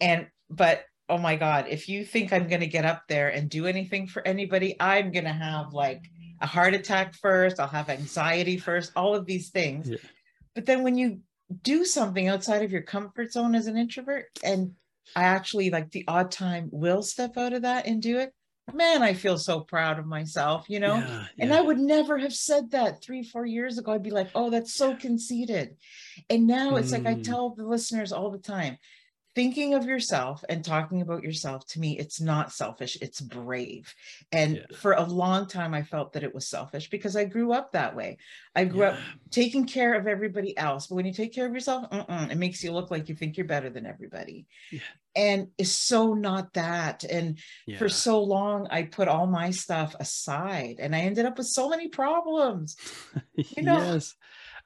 [0.00, 3.50] and but oh my god, if you think I'm going to get up there and
[3.50, 6.02] do anything for anybody, I'm going to have like
[6.40, 9.90] a heart attack first, I'll have anxiety first, all of these things.
[9.90, 9.96] Yeah.
[10.54, 11.20] But then when you
[11.62, 14.72] do something outside of your comfort zone as an introvert and
[15.16, 18.32] I actually like the odd time will step out of that and do it,
[18.72, 20.94] man, I feel so proud of myself, you know?
[20.96, 21.52] yeah, And.
[21.52, 23.92] I would never have said that three, four years ago.
[23.92, 25.76] I'd be like, oh, that's so conceited.
[26.28, 27.24] And now it's like I Mm.
[27.24, 28.78] tell the listeners all the time
[29.34, 33.94] thinking of yourself and talking about yourself to me, it's not selfish, it's brave.
[34.32, 34.76] And Yeah.
[34.76, 37.94] for a long time, I felt that it was selfish because I grew up that
[37.94, 38.18] way.
[38.56, 38.98] I grew up
[39.30, 40.88] taking care of everybody else.
[40.88, 43.36] But when you take care of yourself, mm-mm, it makes you look like you think
[43.36, 44.46] you're better than everybody.
[44.72, 44.80] Yeah.
[45.16, 47.04] And it's so not that.
[47.04, 47.38] And
[47.78, 51.68] for so long i put all my stuff aside and i ended up with so
[51.68, 52.76] many problems
[53.34, 54.14] you know- yes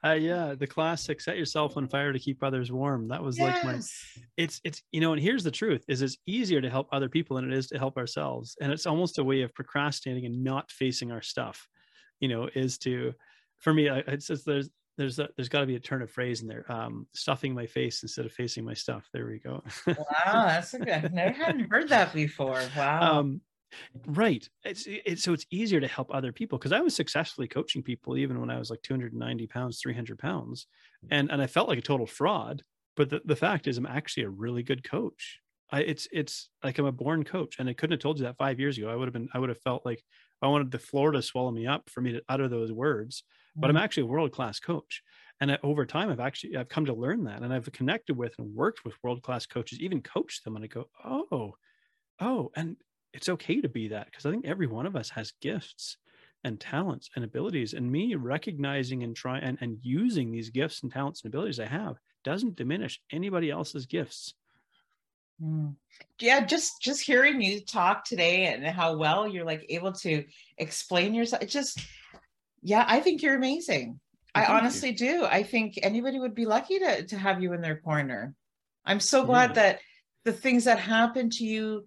[0.03, 3.07] uh, yeah the classic set yourself on fire to keep others warm.
[3.07, 3.93] That was like my yes.
[4.37, 7.35] it's it's you know and here's the truth is it's easier to help other people
[7.35, 10.71] than it is to help ourselves and it's almost a way of procrastinating and not
[10.71, 11.67] facing our stuff
[12.19, 13.13] you know is to
[13.59, 16.09] for me I, it's just there's there's a, there's got to be a turn of
[16.09, 19.09] phrase in there um stuffing my face instead of facing my stuff.
[19.13, 19.63] There we go.
[19.87, 22.61] Wow that's a good i never hadn't heard that before.
[22.77, 23.19] Wow.
[23.19, 23.41] Um
[24.07, 24.47] right.
[24.63, 28.17] It's it's so it's easier to help other people because i was successfully coaching people
[28.17, 30.67] even when i was like 290 pounds 300 pounds
[31.11, 32.61] and and i felt like a total fraud
[32.95, 35.39] but the, the fact is i'm actually a really good coach.
[35.71, 38.37] I it's it's like i'm a born coach and i couldn't have told you that
[38.37, 38.89] five years ago.
[38.89, 40.03] I would have been i would have felt like
[40.41, 43.23] i wanted the floor to swallow me up for me to utter those words
[43.55, 43.83] but i'm mm-hmm.
[43.83, 45.01] actually a world class coach
[45.41, 48.35] and I, over time i've actually i've come to learn that and i've connected with
[48.37, 51.55] and worked with world class coaches even coached them and i go oh
[52.19, 52.77] oh and
[53.15, 55.97] it's okay to be that because i think every one of us has gifts
[56.43, 60.91] and talents and abilities and me recognizing and trying and, and using these gifts and
[60.91, 64.33] talents and abilities i have doesn't diminish anybody else's gifts
[65.43, 65.75] Mm.
[66.21, 70.23] yeah just just hearing you talk today and how well you're like able to
[70.57, 71.77] explain yourself it just
[72.61, 73.99] yeah i think you're amazing
[74.33, 74.55] i Thank you.
[74.55, 78.33] honestly do i think anybody would be lucky to to have you in their corner
[78.85, 79.53] i'm so glad Yeah.
[79.55, 79.79] that
[80.23, 81.85] the things that happened to you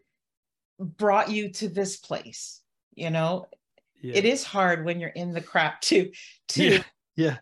[0.78, 2.62] brought you to this place
[2.94, 3.46] you know?
[4.00, 4.16] Yeah.
[4.16, 6.10] it is hard when you're in the crap to
[6.48, 6.82] to Yeah.
[7.16, 7.36] yeah.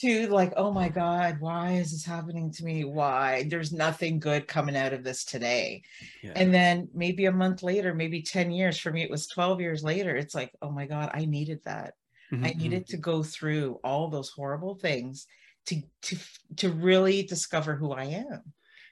[0.00, 2.84] to like oh my god why is this happening to me?
[2.84, 3.44] Why?
[3.48, 5.82] There's nothing good coming out of this today.
[6.22, 6.32] Yeah.
[6.36, 9.82] And then maybe a month later maybe 10 years for me it was 12 years
[9.82, 11.94] later it's like oh my god i needed that.
[12.30, 12.56] I Mhm, mhm.
[12.60, 15.26] needed to go through all those horrible things
[15.66, 16.16] to to
[16.56, 18.42] to really discover who i am.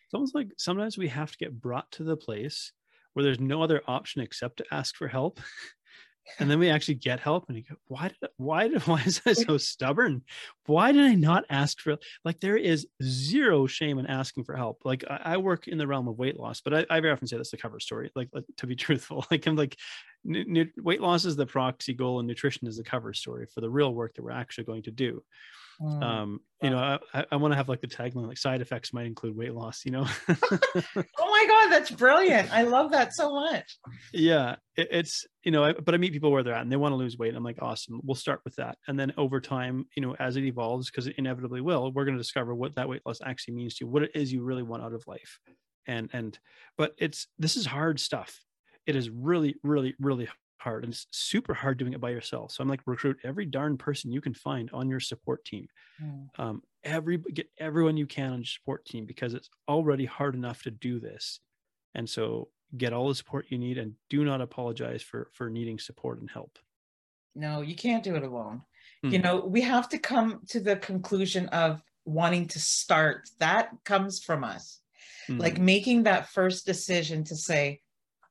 [0.05, 2.72] It's almost like sometimes we have to get brought to the place
[3.16, 5.40] where there's no other option except to ask for help.
[6.38, 9.22] And then we actually get help and you go why did why did why is
[9.24, 10.22] I so stubborn?
[10.66, 11.96] Why did i not ask for
[12.26, 14.82] like there is zero shame in asking for help.
[14.84, 17.26] Like i, I work in the realm of weight loss but I, I very often
[17.26, 19.24] say that's the cover story like, like, to be truthful.
[19.30, 19.78] Like i'm like
[20.24, 23.62] nu- nu- weight loss is the proxy goal and nutrition is the cover story for
[23.62, 25.22] the real work that we're actually going to do
[25.81, 26.03] Mm.
[26.03, 28.95] um you know i, I- I want to have like the tagline like side effects
[28.95, 30.07] might include weight loss you know?
[30.29, 32.51] Oh my god that's brilliant.
[32.53, 33.77] I love that so much.
[34.12, 36.77] Yeah it, it's you know I, but i meet people where they're at and they
[36.77, 38.79] want to lose weight i'm like awesome we'll start with that.
[38.89, 42.16] And then over time you know as it evolves because it inevitably will we're going
[42.16, 44.62] to discover what that weight loss actually means to you what it is you really
[44.62, 45.39] want out of life.
[45.87, 46.39] And and
[46.79, 48.41] but it's this is hard stuff.
[48.87, 52.62] It is really really really hard and it's super hard doing it by yourself so
[52.62, 55.66] i'm like recruit every darn person you can find on your support team
[56.02, 56.28] Mm.
[56.38, 60.62] um, every get everyone you can on your support team because it's already hard enough
[60.62, 61.40] to do this
[61.94, 65.78] and so get all the support you need and do not apologize for for needing
[65.78, 66.59] support and help
[67.34, 68.62] no you can't do it alone
[69.02, 69.22] you Mm.
[69.22, 74.44] know we have to come to the conclusion of wanting to start that comes from
[74.44, 74.80] us
[75.38, 75.59] like Mm.
[75.59, 77.80] making that first decision to say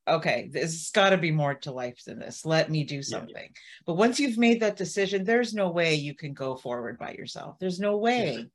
[0.07, 2.45] okay there's got to be more to life than this.
[2.45, 3.49] Let me do something.
[3.85, 7.57] But once you've made that decision there's no way you can go forward by yourself.
[7.59, 8.47] There's no way.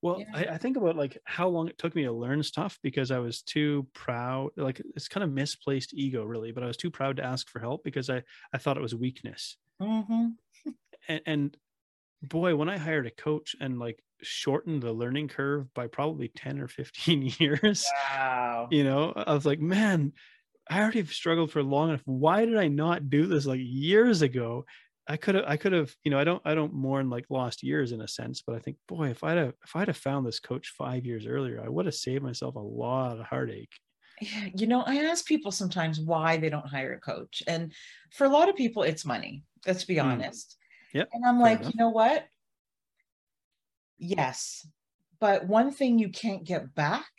[0.00, 0.26] Well yeah.
[0.32, 3.18] I, I think about like how long it took me to learn stuff because i
[3.18, 7.16] was too proud like it's kind of misplaced ego really but i was too proud
[7.16, 8.22] to ask for help because i
[8.52, 9.56] i thought it was weakness.
[9.80, 10.34] Mhm.
[11.08, 11.56] and, and
[12.22, 16.60] boy, when I hired a coach and like shortened the learning curve by probably 10
[16.60, 18.70] or 15 years, Wow.
[18.70, 20.12] you know, I was like, man,
[20.70, 22.02] I already have struggled for long enough.
[22.06, 24.66] Why did I not do this like years ago?
[25.08, 27.62] I could have, I could have, you know, I don't, I don't mourn like lost
[27.62, 30.26] years in a sense, but I think, boy, if I'd have, if I'd have found
[30.26, 33.74] this coach five years earlier, I would have saved myself a lot of heartache.
[34.20, 37.42] Yeah, you know, I ask people sometimes why they don't hire a coach.
[37.46, 37.72] And
[38.10, 39.44] for a lot of people, it's money.
[39.66, 40.22] Let's be Mm.
[40.22, 40.56] honest.
[40.92, 41.72] Yep, And I'm fair like, enough.
[41.74, 42.26] you know what?
[43.98, 44.66] Yes.
[45.20, 47.10] But one thing you can't get back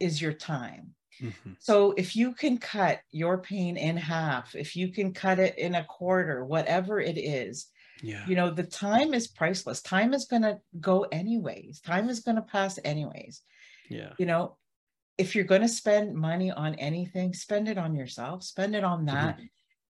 [0.00, 0.94] is your time.
[1.20, 1.56] Mhm.
[1.58, 5.74] So if you can cut your pain in half, if you can cut it in
[5.76, 7.68] a quarter, whatever it is,
[8.02, 8.26] Yeah.
[8.26, 9.80] you know, the time is priceless.
[9.80, 11.80] Time is going to go anyways.
[11.80, 13.42] Time is going to pass anyways.
[13.88, 14.12] Yeah.
[14.18, 14.58] You know,
[15.16, 19.06] if you're going to spend money on anything, spend it on yourself, spend it on
[19.06, 19.40] that.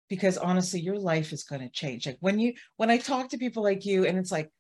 [0.09, 2.05] Because honestly, your life is going to change.
[2.05, 4.51] Like when you, when I talk to people like you, and it's like,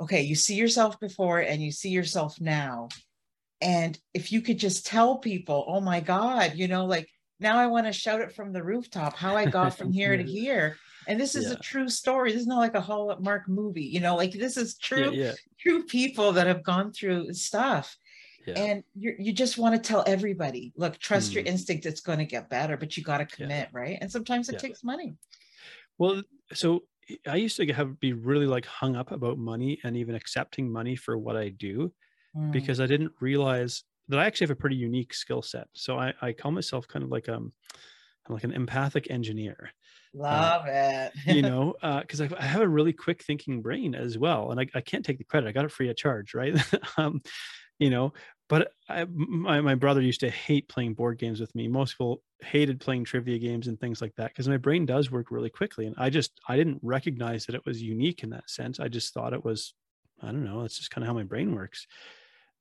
[0.00, 2.88] okay, you see yourself before and you see yourself now.
[3.60, 7.66] And if you could just tell people, oh my God, you know, like now I
[7.66, 10.76] want to shout it from the rooftop how I got from here to here.
[11.06, 11.56] And this is Yeah.
[11.56, 12.32] a true story.
[12.32, 15.26] This is not like a Hallmark movie, you know, like this is true, Yeah.
[15.26, 15.32] Yeah.
[15.60, 17.96] true people that have gone through stuff.
[18.46, 18.66] Yeah.
[18.66, 21.46] And you you just want to tell everybody, look, trust your Mm.
[21.46, 23.46] instinct, it's going to get better, but you got to Yeah.
[23.46, 23.98] commit, right?
[24.00, 24.58] And sometimes it Yeah.
[24.58, 25.16] takes money.
[25.98, 26.22] Well,
[26.52, 26.84] so
[27.26, 30.96] I used to have be really like hung up about money and even accepting money
[30.96, 31.92] for what I do
[32.34, 32.50] Mm.
[32.52, 35.68] because I didn't realize that I actually have a pretty unique skill set.
[35.74, 37.52] So I, I call myself kind of like um
[38.28, 39.72] like an empathic engineer,
[40.12, 41.12] love it.
[41.26, 44.66] you know, because I, I have a really quick thinking brain as well, and I,
[44.74, 45.48] I can't take the credit.
[45.48, 46.54] I got it free of charge, right?
[46.96, 47.20] um,
[47.80, 48.12] you know,
[48.48, 51.68] but I, my my brother used to hate playing board games with me.
[51.68, 55.32] Most people hated playing trivia games and things like that because my brain does work
[55.32, 58.78] really quickly, and I just I didn't recognize that it was unique in that sense.
[58.80, 59.74] I just thought it was
[60.22, 60.62] I don't know.
[60.62, 61.86] It's just kind of how my brain works.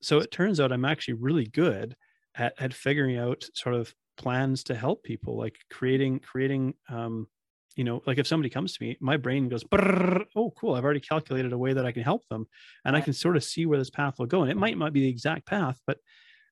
[0.02, 1.96] So it turns out I'm actually really good
[2.36, 7.28] at, at figuring out sort of plans to help people, like creating creating um,
[7.76, 10.76] you know, like if somebody comes to me, my brain goes, oh, cool.
[10.76, 12.48] I've already calculated a way that I can help them.
[12.84, 14.42] And I can sort of see where this path will go.
[14.42, 15.98] And it might not be the exact path, but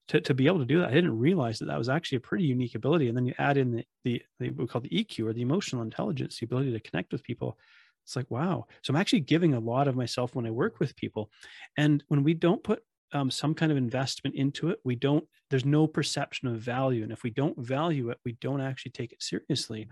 [0.09, 2.21] to, to be able to do that, I didn't realize that that was actually a
[2.21, 3.09] pretty unique ability.
[3.09, 5.81] And then you add in the, the, the we call the EQ or the emotional
[5.81, 7.57] intelligence, the ability to connect with people.
[8.05, 8.67] It's like, wow.
[8.83, 11.29] So I'm actually giving a lot of myself when I work with people.
[11.75, 15.65] And when we don't put um, some kind of investment into it, we don't, there's
[15.65, 17.03] no perception of value.
[17.03, 19.89] And if we don't value it, we don't actually take it seriously.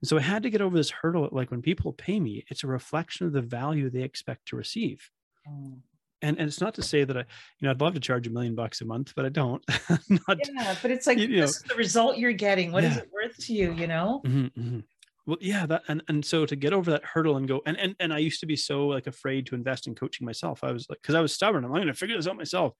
[0.00, 1.28] And so I had to get over this hurdle.
[1.30, 5.10] Like when people pay me, it's a reflection of the value they expect to receive.
[5.48, 5.80] Mm.
[6.22, 7.26] And, and it's not to say that I, you
[7.62, 9.62] know, I'd love to charge a million bucks a month, but I don't.
[10.28, 12.72] not, Yeah, but it's like you know- this is the result you're getting.
[12.72, 13.02] What is Yeah.
[13.02, 13.72] it worth to you?
[13.72, 14.20] You know?
[14.26, 14.84] Mhm, mhm.
[15.26, 17.94] Well, yeah, that and and so to get over that hurdle and go and and
[18.00, 20.64] and I used to be so like afraid to invest in coaching myself.
[20.64, 21.64] I was like, because I was stubborn.
[21.64, 22.74] I'm going to figure this out myself.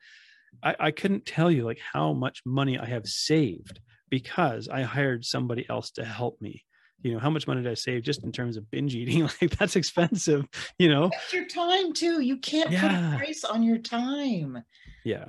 [0.62, 5.24] I, I couldn't tell you like how much money I have saved because I hired
[5.24, 6.64] somebody else to help me.
[7.02, 9.28] You know, how much money did I save just in terms of binge eating?
[9.40, 10.46] Like that's expensive,
[10.78, 11.08] you know?
[11.10, 12.20] That's your time too.
[12.20, 14.62] You can't put a price on your time.
[15.04, 15.26] Yeah.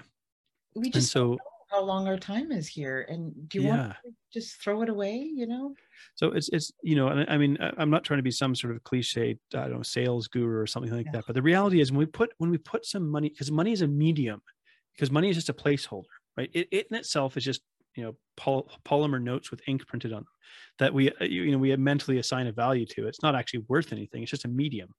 [0.76, 1.38] We And just don't so know
[1.70, 3.06] how long our time is here.
[3.08, 3.78] And do you yeah.
[3.78, 5.16] want to just throw it away?
[5.34, 5.76] You know?
[6.16, 8.54] So it's it's you know, and I I mean, I'm not trying to be some
[8.56, 11.12] sort of cliche, I don't know, sales guru or something like Yeah.
[11.14, 11.24] that.
[11.28, 13.82] But the reality is, when we put when we put some money, because money is
[13.82, 14.42] a medium,
[14.94, 16.04] because money is just a placeholder,
[16.38, 16.50] right?
[16.54, 17.62] It, it in itself is just
[17.96, 20.26] you know pol- polymer notes with ink printed on them
[20.80, 23.08] that we uh, you you know we mentally assign a value to.
[23.08, 24.22] It's not actually worth anything.
[24.22, 24.90] It's just a medium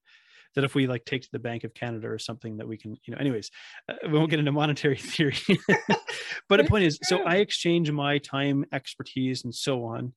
[0.55, 2.95] that if we like take to the Bank of Canada or something that we can,
[3.05, 3.49] you know, anyways,
[3.89, 5.35] uh, we won't get into monetary theory.
[6.49, 7.23] but the point is, so.
[7.23, 10.13] I exchange my time, expertise, and so on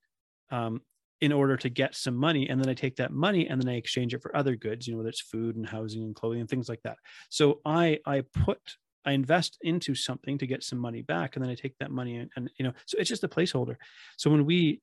[0.51, 0.81] um,
[1.21, 2.49] in order to get some money.
[2.49, 4.93] And then I take that money and then I exchange it for other goods, you
[4.93, 6.99] know, whether it's food and housing and clothing and things like that.
[7.31, 8.59] So I I put
[9.07, 12.17] I invest into something to get some money back, and then I take that money
[12.17, 13.77] and, and you know, so it's just a placeholder.
[14.19, 14.83] So when we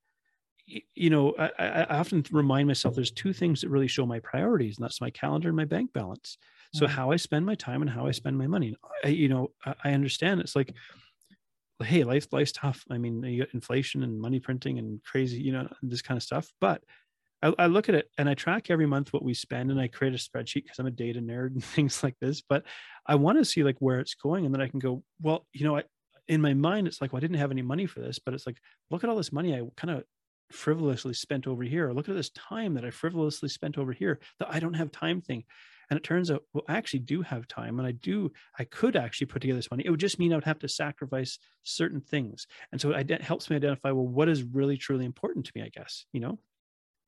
[0.95, 1.49] you know, I,
[1.83, 5.09] I often remind myself there's two things that really show my priorities, and that's my
[5.09, 6.37] calendar and my bank balance.
[6.71, 6.87] So Mhm.
[6.87, 8.75] how I spend my time and how I spend my money.
[9.03, 10.73] I, you know, I, I understand it's like,
[11.81, 12.85] hey, life life's tough.
[12.89, 16.23] I mean, you got inflation and money printing and crazy, you know, this kind of
[16.23, 16.53] stuff.
[16.61, 16.83] But
[17.43, 19.87] I, I look at it and I track every month what we spend, and I
[19.87, 22.41] create a spreadsheet because I'm a data nerd and things like this.
[22.41, 22.63] But
[23.05, 25.65] I want to see like where it's going, and then I can go, well, you
[25.65, 25.83] know, I
[26.27, 28.47] in my mind it's like, well, I didn't have any money for this, but it's
[28.47, 28.57] like,
[28.89, 30.03] look at all this money I kind of
[30.51, 31.89] frivolously spent over here.
[31.89, 34.19] Or look at this time that I frivolously spent over here.
[34.39, 35.43] The I don't have time thing.
[35.89, 38.95] And it turns out, well, I actually do have time, and I do, I could
[38.95, 39.83] actually put together this money.
[39.85, 43.49] It would just mean I would have to sacrifice certain things, and so it helps
[43.49, 45.61] me identify, well, what is really truly important to me.
[45.61, 46.39] I guess you know.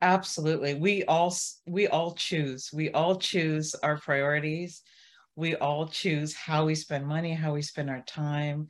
[0.06, 0.76] Absolutely.
[0.76, 1.36] We all
[1.66, 2.70] we all choose.
[2.72, 4.84] We all choose our priorities.
[5.36, 8.70] We all choose how we spend money how we spend our time.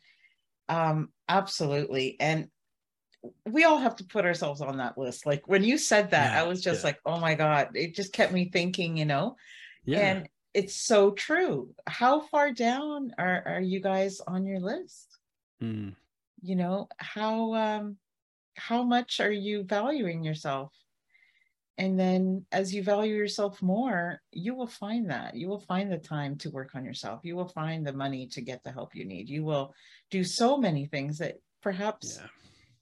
[0.70, 2.18] Um absolutely.
[2.20, 2.48] And
[3.46, 5.26] we all have to put ourselves on that list.
[5.26, 6.88] Like when you said that yeah, i was just yeah.
[6.88, 7.70] like oh my god.
[7.76, 9.36] It just kept me thinking you know?
[9.84, 10.00] Yeah.
[10.00, 11.76] and it's so true.
[11.86, 15.18] How far down are, are you guys on your list?
[15.62, 15.96] Mm.
[16.42, 17.96] you know how um
[18.58, 20.74] how much are you valuing yourself
[21.78, 25.36] and then as you value yourself more you will find that.
[25.36, 27.22] You will find the time to work on yourself.
[27.24, 29.30] You will find the money to get the help you need.
[29.30, 29.74] You will
[30.12, 32.28] do so many things that perhaps yeah.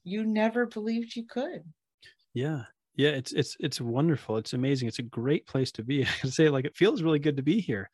[0.03, 1.63] you never believed you could.
[2.33, 2.63] Yeah.
[2.95, 4.37] Yeah it's it's it's wonderful.
[4.37, 4.87] It's amazing.
[4.87, 6.03] It's a great place to be.
[6.03, 7.89] I can say like it feels really good to be here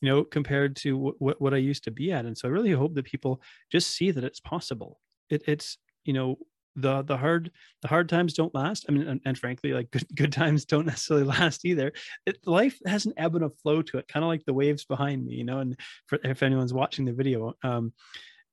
[0.00, 2.26] you know compared to what what i used to be at.
[2.26, 3.40] And so i really hope that people
[3.70, 5.00] just see that it's possible.
[5.30, 6.38] It, it's you know
[6.76, 7.50] the the hard
[7.82, 8.86] the hard times don't last.
[8.88, 11.92] I mean and, and frankly like good, good times don't necessarily last either.
[12.26, 14.84] It, life has an ebb and a flow to it kind of like the waves
[14.84, 17.92] behind me you know and for, if anyone's watching the video um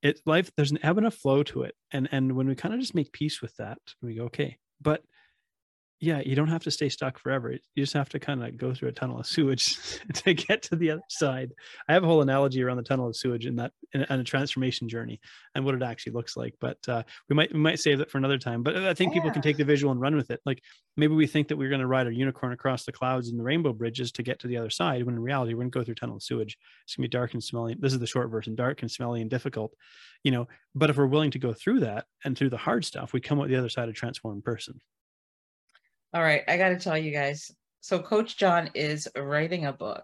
[0.01, 1.75] it life there's an ebb and a flow to it.
[1.91, 5.01] And and when we kind of just make peace with that we go okay but
[6.01, 7.51] yeah, you don't have to stay stuck forever.
[7.51, 10.77] You just have to kind of go through a tunnel of sewage to get to
[10.77, 11.51] the other side.
[11.89, 14.87] I have a whole analogy around the tunnel of sewage and that in a transformation
[14.87, 15.19] journey
[15.55, 16.55] and what it actually looks like.
[16.61, 18.63] But uh, we might we might save that for another time.
[18.63, 19.15] But I think yeah.
[19.15, 20.39] people can take the visual and run with it.
[20.45, 20.61] Like
[20.95, 23.43] maybe we think that we're going to ride a unicorn across the clouds and the
[23.43, 25.83] rainbow bridges to get to the other side, when in reality we're going to go
[25.83, 26.57] through tunnel of sewage.
[26.85, 27.75] It's going to be dark and smelly.
[27.77, 29.73] This is the short version: dark and smelly and difficult.
[30.23, 33.11] You know, but if we're willing to go through that and through the hard stuff,
[33.11, 34.79] we come out the other side a transformed person.
[36.13, 37.51] All right, I got to tell you guys.
[37.81, 40.03] So Coach John is writing a book.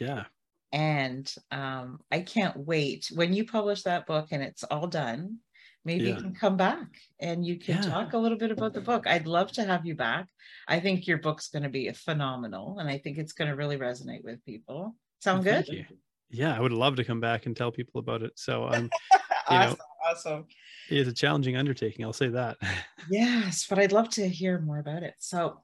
[0.00, 0.24] Yeah.
[0.72, 5.38] And um, I can't wait when you publish that book and it's all done.
[5.84, 6.10] Maybe yeah.
[6.10, 6.88] you can come back
[7.20, 7.90] and you can yeah.
[7.90, 9.06] talk a little bit about the book.
[9.06, 10.26] I'd love to have you back.
[10.68, 13.78] I think your book's going to be phenomenal, and I think it's going to really
[13.78, 14.94] resonate with people.
[15.20, 15.86] Sound well, good?
[16.28, 18.32] Yeah, I would love to come back and tell people about it.
[18.36, 18.90] So um,
[19.48, 20.46] awesome, know, awesome.
[20.88, 22.04] It's a challenging undertaking.
[22.04, 22.58] I'll say that.
[23.10, 25.14] yes, but I'd love to hear more about it.
[25.18, 25.60] So,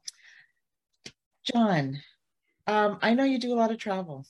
[1.43, 2.01] John,
[2.67, 4.25] um, I know you do a lot of travel.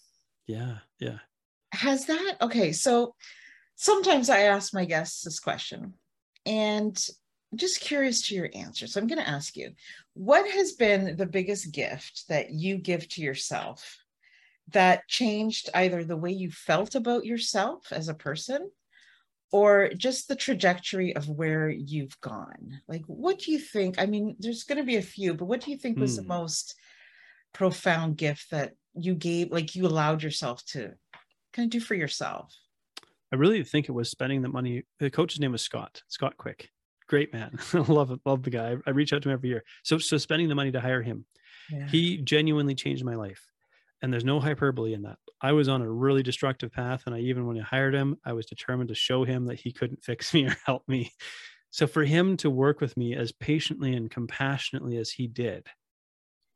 [0.45, 1.19] Yeah, yeah.
[1.73, 2.71] Has that okay?
[2.71, 3.15] So
[3.75, 5.93] sometimes I ask my guests this question,
[6.45, 6.97] and
[7.51, 8.87] I'm just curious to your answer.
[8.87, 9.71] So I'm going to ask you,
[10.13, 13.97] what has been the biggest gift that you give to yourself
[14.69, 18.69] that changed either the way you felt about yourself as a person
[19.51, 22.81] or just the trajectory of where you've gone?
[22.87, 25.61] Like what do you think i mean there's going to be a few but what
[25.61, 26.17] do you think was mm.
[26.17, 26.27] the hmm.
[26.29, 26.75] most
[27.53, 30.91] profound gift that you gave like you allowed yourself to
[31.53, 32.53] kind of do for yourself?
[33.31, 36.69] I really think it was spending the money the coach's name was scott scott quick.
[37.07, 37.57] Great man.
[37.73, 38.75] Love it love the guy.
[38.85, 39.63] I, reach out to him every year.
[39.83, 41.25] So so spending the money to hire him.
[41.69, 41.87] Yeah.
[41.87, 43.45] he genuinely changed my life
[44.01, 45.17] and there's no hyperbole in that.
[45.41, 48.33] I was on a really destructive path, and I even when I hired him, I
[48.33, 51.11] was determined to show him that he couldn't fix me or help me.
[51.69, 55.67] So for him to work with me as patiently and compassionately as he did,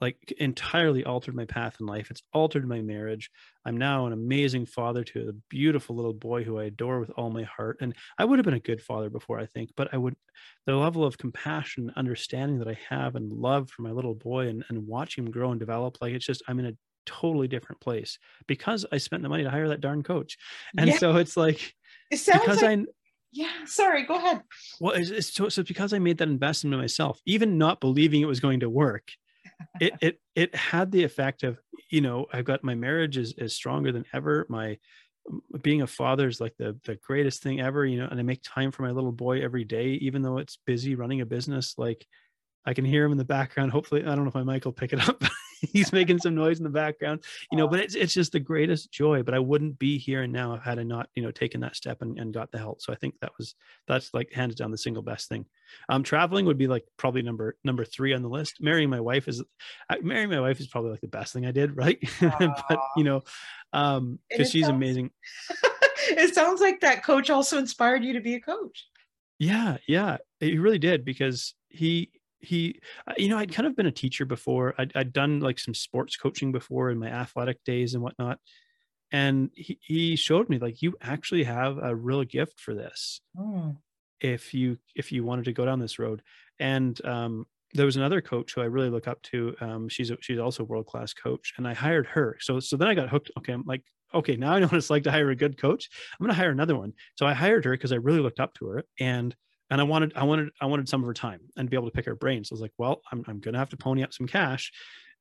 [0.02, 2.10] like entirely altered my path in life.
[2.10, 3.30] It's altered my marriage.
[3.64, 7.30] I'm now an amazing father to a beautiful little boy who I adore with all
[7.30, 7.78] my heart.
[7.82, 10.16] And I would have been a good father before, I think, but I would,
[10.66, 14.66] the level of compassion, understanding that I have and love for my little boy and,
[14.70, 16.74] and watch him grow and develop, like it's just, I'm in a
[17.06, 20.38] totally different place because I spent the money to hire that darn coach.
[20.78, 20.98] And yeah.
[20.98, 21.76] so it's like,
[22.10, 22.86] it sounds because like, I,
[23.32, 24.42] yeah, sorry, go ahead.
[24.80, 28.22] Well, it's, it's, so, so because I made that investment in myself, even not believing
[28.22, 29.12] it was going to work,
[29.80, 33.54] it, it, it had the effect of, you know, I've got my marriage is, is
[33.54, 34.46] stronger than ever.
[34.50, 34.78] My,
[35.62, 38.42] being a father is like the the greatest thing ever you know and i make
[38.44, 42.06] time for my little boy every day even though it's busy running a business like
[42.66, 44.72] i can hear him in the background hopefully i don't know if my mic will
[44.72, 45.22] pick it up
[45.74, 48.92] he's making some noise in the background, you know, but it's, it's just the greatest
[48.92, 51.76] joy, but I wouldn't be here and now had I not, you know, taken that
[51.76, 52.82] step and, and got the help.
[52.82, 53.56] So I think that was,
[53.88, 55.46] that's like hands down the single best thing.
[55.90, 58.58] Um, traveling would be like probably number, number three on the list.
[58.60, 59.44] Marrying my wife is,
[60.02, 61.72] marrying my wife is probably like the best thing I did.
[61.82, 62.00] Right.
[62.20, 63.24] but you know,
[63.74, 65.10] um, cause she's sounds, amazing.
[66.10, 68.86] it sounds like that coach also inspired you to be a coach.
[69.40, 69.78] Yeah.
[69.88, 70.18] Yeah.
[70.40, 74.26] He really did because he, he uh, you know i'd kind of been a teacher
[74.26, 74.74] before.
[74.78, 78.40] I'd, I'd done like some sports coaching before in my athletic days and whatnot
[79.12, 83.76] and he, he showed me like you actually have a real gift for this mm.
[84.20, 86.22] if you if you wanted to go down this road.
[86.60, 90.18] And um, there was another coach who i really look up to um, she's a,
[90.22, 92.38] she's also a world class coach and i hired her.
[92.40, 93.84] So so then i got hooked okay i'm like
[94.14, 96.42] okay now i know what it's like to hire a good coach i'm going to
[96.42, 96.94] hire another one.
[97.16, 99.36] So i hired her because i really looked up to her and
[99.72, 101.96] and I wanted, I wanted, I wanted some of her time and be able to
[101.96, 102.44] pick her brain.
[102.44, 104.72] So I was like, well, I'm, I'm going to have to pony up some cash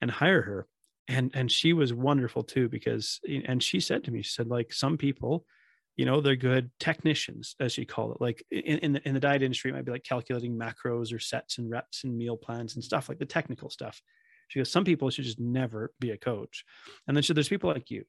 [0.03, 0.67] and hire her.
[1.09, 4.49] And, and she was wonderful too, because, eh, and she said to me, she said,
[4.49, 5.47] like some people,
[5.97, 8.21] you know, they're good technicians, as she called it.
[8.21, 11.19] Like in, in the, in the diet industry, it might be like calculating macros or
[11.19, 14.03] sets and reps and meal plans and stuff like the technical stuff.
[14.49, 16.65] She goes, some people should just never be a coach.
[17.07, 18.05] And then she, there's people like you.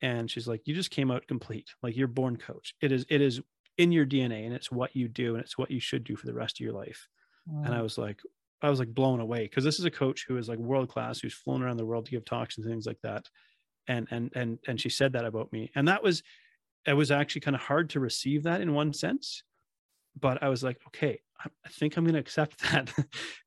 [0.00, 1.70] And she's like, you just came out complete.
[1.82, 2.74] Like you're born coach.
[2.80, 3.40] It is, it is
[3.78, 6.26] in your DNA and it's what you do and it's what you should do for
[6.26, 7.08] the rest of your life.
[7.50, 7.66] Mm.
[7.66, 8.20] And I was like,
[8.62, 11.20] I was like blown away because this is a coach who is like world class,
[11.20, 13.28] who's flown around the world to give talks and things like that.
[13.88, 15.70] And and and and she said that about me.
[15.74, 16.22] And that was
[16.86, 19.42] it was actually kind of hard to receive that in one sense.
[20.18, 21.20] But I was like, okay,
[21.64, 22.92] I think I'm going to accept that,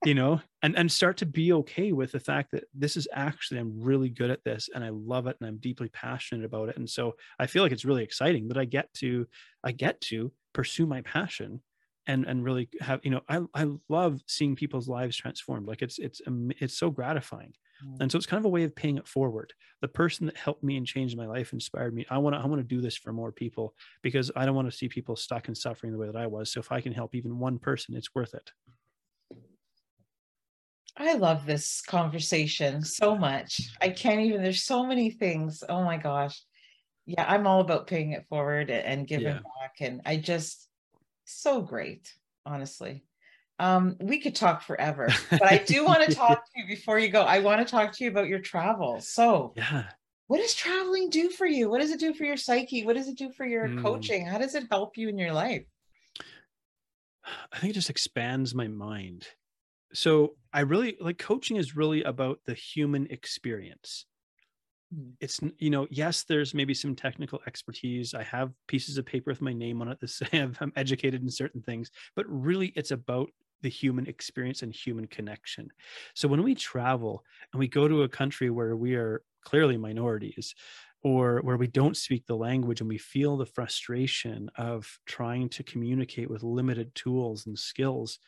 [0.03, 3.59] you know, and and start to be okay with the fact that this is actually
[3.59, 6.77] I'm really good at this and I love it and I'm deeply passionate about it.
[6.77, 9.27] And so I feel like it's really exciting that I get to
[9.63, 11.61] I get to pursue my passion
[12.07, 15.67] and and really have you know I I love seeing people's lives transformed.
[15.67, 17.53] Like it's it's um, it's so gratifying.
[17.83, 17.97] Mm.
[18.01, 19.53] And so it's kind of a way of paying it forward.
[19.81, 22.05] The person that helped me and changed my life inspired me.
[22.09, 24.69] I want to I want to do this for more people because I don't want
[24.69, 26.51] to see people stuck in suffering the way that I was.
[26.51, 28.51] So if I can help even one person, it's worth it.
[30.97, 33.59] I love this conversation so much.
[33.81, 35.63] I can't even there's so many things.
[35.67, 36.41] Oh my gosh.
[37.05, 39.33] Yeah, I'm all about paying it forward and giving yeah.
[39.33, 40.69] back and I just
[41.25, 42.13] so great,
[42.45, 43.03] honestly.
[43.57, 47.09] Um, we could talk forever, but I do want to talk to you before you
[47.09, 47.21] go.
[47.21, 48.99] I want to talk to you about your travel.
[48.99, 49.85] So, yeah,
[50.27, 51.69] what does traveling do for you?
[51.69, 52.85] What does it do for your psyche?
[52.85, 53.81] What does it do for your mm.
[53.81, 54.25] coaching?
[54.25, 55.65] How does it help you in your life?
[57.51, 59.25] I think it just expands my mind.
[59.93, 64.05] So, I really like coaching is really about the human experience.
[64.93, 65.11] Hmm.
[65.19, 69.41] It's you know yes there's maybe some technical expertise i have pieces of paper with
[69.41, 73.29] my name on it that say i'm educated in certain things but really it's about
[73.65, 75.67] the human experience and human connection.
[76.13, 80.53] So when we travel and we go to a country where we are clearly minorities
[81.01, 85.63] or where we don't speak the language and we feel the frustration of trying to
[85.63, 88.19] communicate with limited tools and skills,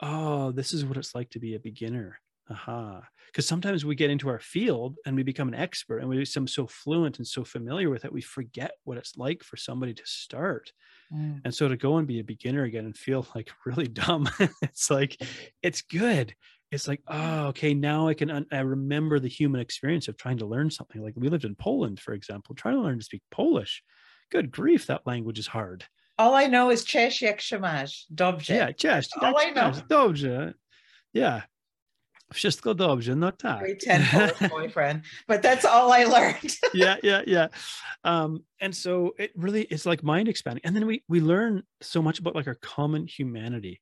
[0.00, 2.18] oh, this is what it's like to be a beginner.
[2.50, 3.02] Aha.
[3.26, 6.48] Because sometimes we get into our field and we become an expert and we become
[6.48, 10.02] so fluent and so familiar with it, we forget what it's like for somebody to
[10.04, 10.72] start.
[11.12, 11.40] Mm.
[11.44, 14.28] And so to go and be a beginner again and feel like really dumb,
[14.62, 15.20] it's like,
[15.62, 16.34] it's good.
[16.70, 20.38] It's like, oh, okay, now I can, un- I remember the human experience of trying
[20.38, 21.02] to learn something.
[21.02, 23.82] Like we lived in Poland, for example, trying to learn to speak Polish.
[24.32, 25.84] Good grief, that language is hard.
[26.18, 28.06] All I know is cześć jak się masz.
[28.10, 28.54] Dobrze.
[28.54, 29.10] Yeah, cześć.
[29.20, 29.72] All I know.
[29.88, 30.54] Dobrze.
[31.12, 31.42] Yeah.
[32.34, 33.60] Wszystko dobrze, no tak.
[33.60, 36.58] Grade 10 boyfriend, but that's all I learned.
[36.74, 37.48] yeah, yeah, yeah.
[38.04, 40.62] Um, and so it really it's like mind expanding.
[40.64, 43.80] And then we we learn so much about like our common humanity.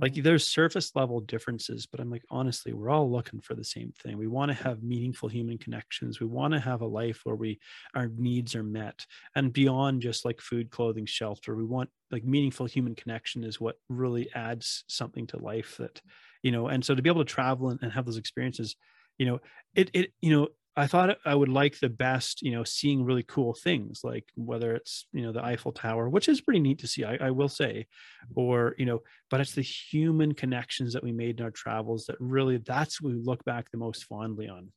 [0.00, 0.22] Like mm-hmm.
[0.22, 4.18] there's surface level differences, but I'm like, honestly, we're all looking for the same thing.
[4.18, 6.18] We want to have meaningful human connections.
[6.18, 7.60] We want to have a life where we
[7.94, 11.54] our needs are met and beyond just like food, clothing, shelter.
[11.54, 16.00] We want like meaningful human connection is what really adds something to life that
[16.42, 18.76] you know and so to be able to travel and, and have those experiences
[19.18, 19.40] you know
[19.74, 23.24] it it you know I thought I would like the best, you know, seeing really
[23.24, 26.86] cool things like whether it's, you know, the Eiffel Tower, which is pretty neat to
[26.86, 27.86] see, I, I, will say,
[28.24, 28.40] mm-hmm.
[28.40, 32.16] or, you know, but it's the human connections that we made in our travels that
[32.20, 34.68] really that's what we look back the most fondly on.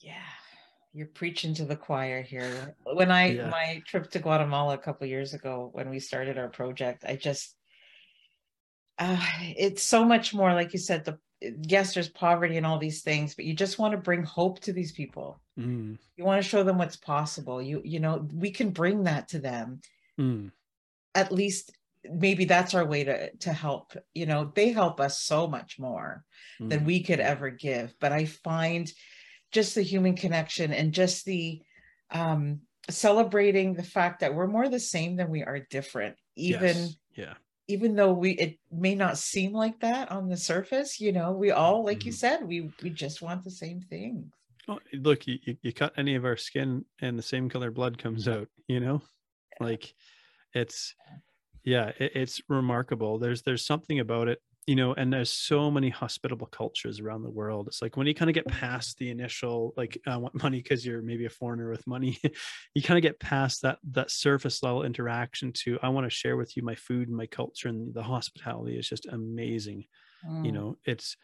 [0.00, 0.14] Yeah.
[0.92, 2.74] You're preaching to the choir here.
[2.84, 3.48] When I, yeah.
[3.48, 7.54] my trip to Guatemala a couple years ago, when we started our project, I just,
[9.00, 9.18] uh,
[9.56, 11.18] it's so much more like you said the
[11.62, 14.74] yes there's poverty and all these things but you just want to bring hope to
[14.74, 15.96] these people mm.
[16.16, 19.38] you want to show them what's possible you you know we can bring that to
[19.38, 19.80] them
[20.20, 20.50] mm.
[21.14, 21.72] at least
[22.04, 26.22] maybe that's our way to to help you know they help us so much more
[26.60, 26.68] mm.
[26.68, 28.92] than we could ever give but i find
[29.50, 31.62] just the human connection and just the
[32.10, 36.96] um celebrating the fact that we're more the same than we are different even yes.
[37.14, 37.34] yeah
[37.70, 41.50] even though we it may not seem like that on the surface you know we
[41.50, 42.08] all like mm-hmm.
[42.08, 44.26] you said we we just want the same things.
[44.92, 48.48] Look you, you cut any of our skin and the same color blood comes out
[48.68, 49.02] you know?
[49.58, 49.94] Like
[50.54, 50.94] it's
[51.64, 53.18] yeah it, it's remarkable.
[53.18, 54.40] There's there's something about it
[54.70, 57.66] you know and there's so many hospitable cultures around the world.
[57.66, 60.86] It's like when you kind of get past the initial like i want money because
[60.86, 62.18] you're maybe a foreigner with money
[62.74, 66.36] you kind of get past that that surface level interaction to i want to share
[66.36, 69.84] with you my food and my culture and the hospitality is just amazing
[70.26, 70.44] mm.
[70.44, 70.76] you know?
[70.84, 71.16] It's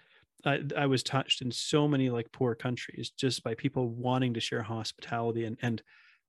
[0.45, 4.41] I, I was touched in so many like poor countries just by people wanting to
[4.41, 5.83] share hospitality and and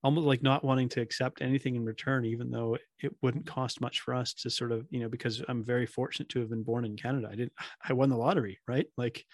[0.03, 4.01] almost like not wanting to accept anything in return, even though it wouldn't cost much
[4.01, 6.85] for us to sort of, you know, because I'm very fortunate to have been born
[6.85, 7.29] in Canada.
[7.31, 7.53] I didn't,
[7.87, 8.87] I won the lottery, right?
[8.97, 9.25] Like,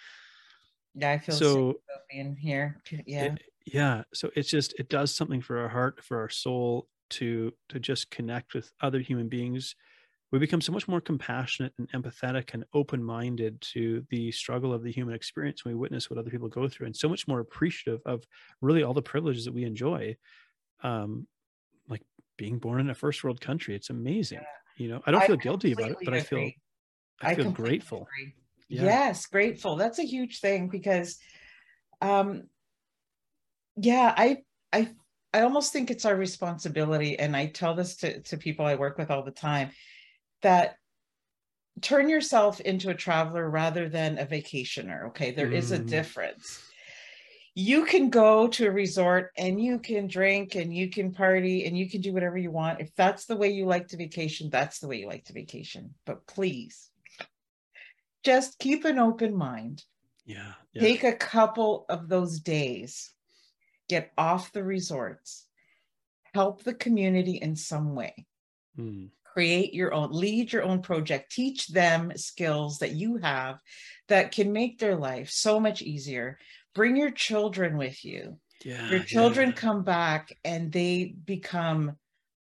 [0.96, 1.76] yeah, I feel so
[2.10, 2.82] being here.
[3.06, 3.26] Yeah.
[3.26, 4.04] It, yeah.
[4.14, 8.10] So it's just, it does something for our heart, for our soul to, to just
[8.12, 9.76] connect with other human beings.
[10.32, 14.82] We become so much more compassionate and empathetic and open minded to the struggle of
[14.82, 17.40] the human experience when we witness what other people go through, and so much more
[17.40, 18.24] appreciative of
[18.60, 20.16] really all the privileges that we enjoy
[20.84, 21.28] um,
[21.88, 22.02] like
[22.38, 23.76] being born in a first world country.
[23.76, 24.40] It's amazing.
[24.40, 24.46] Yeah.
[24.78, 26.20] You know, I don't feel I guilty about it, but agree.
[26.20, 26.52] I feel
[27.22, 28.08] I feel grateful.
[28.70, 28.84] Yeah.
[28.84, 29.76] Yes, grateful.
[29.76, 31.18] That's a huge thing because
[32.02, 32.44] um
[33.76, 34.38] yeah, I
[34.72, 34.90] I
[35.34, 38.98] I almost think it's our responsibility and I tell this to to people I work
[38.98, 39.72] with all the time
[40.42, 40.78] that
[41.82, 45.32] turn yourself into a traveler rather than a vacationer, okay?
[45.32, 45.54] There mm.
[45.54, 45.88] is a mm.
[45.88, 46.62] difference
[47.56, 51.78] you can go to a resort and you can drink and you can party and
[51.78, 52.82] you can do whatever you want.
[52.82, 55.94] If that's the way you like to vacation, that's the way you like to vacation.
[56.06, 56.90] But please
[58.24, 59.84] just keep an open mind.
[60.26, 60.82] Yeah, yeah.
[60.82, 63.12] Take a couple of those days,
[63.88, 65.46] get off the resorts,
[66.34, 68.26] help the community in some way.
[68.80, 69.10] Mm.
[69.26, 73.60] Create your own, lead your own project, teach them skills that you have
[74.08, 76.38] that can make their life so much easier
[76.74, 79.56] bring your children with you yeah, your children yeah.
[79.56, 81.98] come back and they become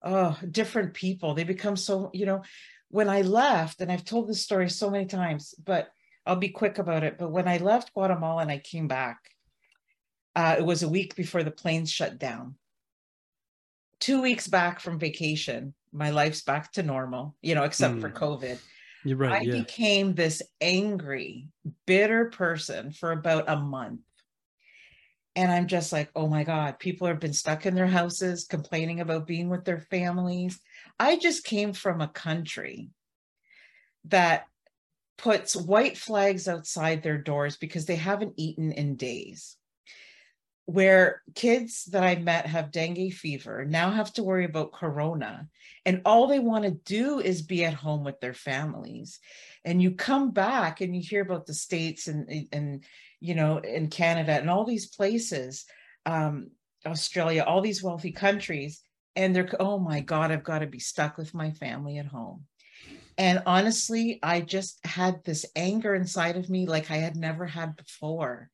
[0.03, 2.41] oh different people they become so you know
[2.89, 5.89] when i left and i've told this story so many times but
[6.25, 9.17] i'll be quick about it but when i left guatemala and i came back
[10.33, 12.55] uh, it was a week before the planes shut down
[13.99, 18.01] two weeks back from vacation my life's back to normal you know except mm.
[18.01, 18.57] for covid
[19.03, 19.59] you're right i yeah.
[19.59, 21.47] became this angry
[21.85, 23.99] bitter person for about a month
[25.35, 28.99] and I'm just like, oh my God, people have been stuck in their houses complaining
[28.99, 30.59] about being with their families.
[30.99, 32.89] I just came from a country
[34.05, 34.45] that
[35.17, 39.55] puts white flags outside their doors because they haven't eaten in days.
[40.65, 45.49] Where kids that I met have dengue fever now have to worry about corona,
[45.85, 49.19] and all they want to do is be at home with their families.
[49.65, 52.83] And you come back and you hear about the states and and
[53.21, 55.65] you know, in Canada and all these places,
[56.05, 56.49] um,
[56.85, 58.81] Australia, all these wealthy countries,
[59.15, 62.45] and they're, oh my God, I've got to be stuck with my family at home.
[63.17, 67.75] And honestly, I just had this anger inside of me like I had never had
[67.75, 68.49] before.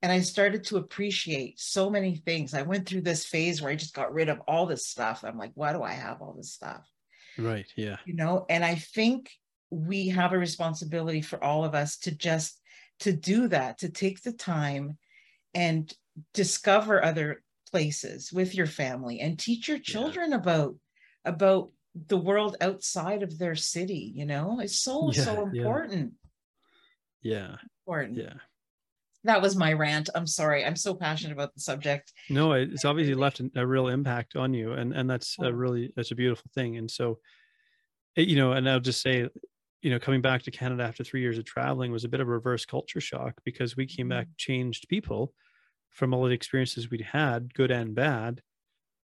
[0.00, 2.54] And I started to appreciate so many things.
[2.54, 5.24] I went through this phase where I just got rid of all this stuff.
[5.24, 6.86] I'm like, why do I have all this stuff?
[7.38, 7.66] Right.
[7.76, 7.96] Yeah.
[8.04, 9.30] You know, and I think
[9.70, 12.60] we have a responsibility for all of us to just
[13.02, 14.98] to do that, to take the time
[15.54, 15.92] and
[16.34, 20.36] discover other places with your family and teach your children yeah.
[20.36, 20.74] about
[21.24, 21.70] about
[22.08, 24.60] the world outside of their city you know?
[24.60, 26.12] It's so yeah, so important.
[27.22, 28.18] Yeah important.
[28.18, 28.34] yeah.
[29.24, 30.10] That was my rant.
[30.16, 30.64] I'm sorry.
[30.64, 32.12] I'm so passionate about the subject.
[32.28, 36.10] No it's obviously left a real impact on you and and that's a really that's
[36.10, 36.76] a beautiful thing.
[36.76, 37.18] And so
[38.16, 39.28] eh, you know and i'll just say
[39.82, 42.28] you know, coming back to Canada after three years of traveling was a bit of
[42.28, 44.36] a reverse culture shock because we came back mm-hmm.
[44.38, 45.34] changed people
[45.90, 48.40] from all the experiences we'd had, good and bad.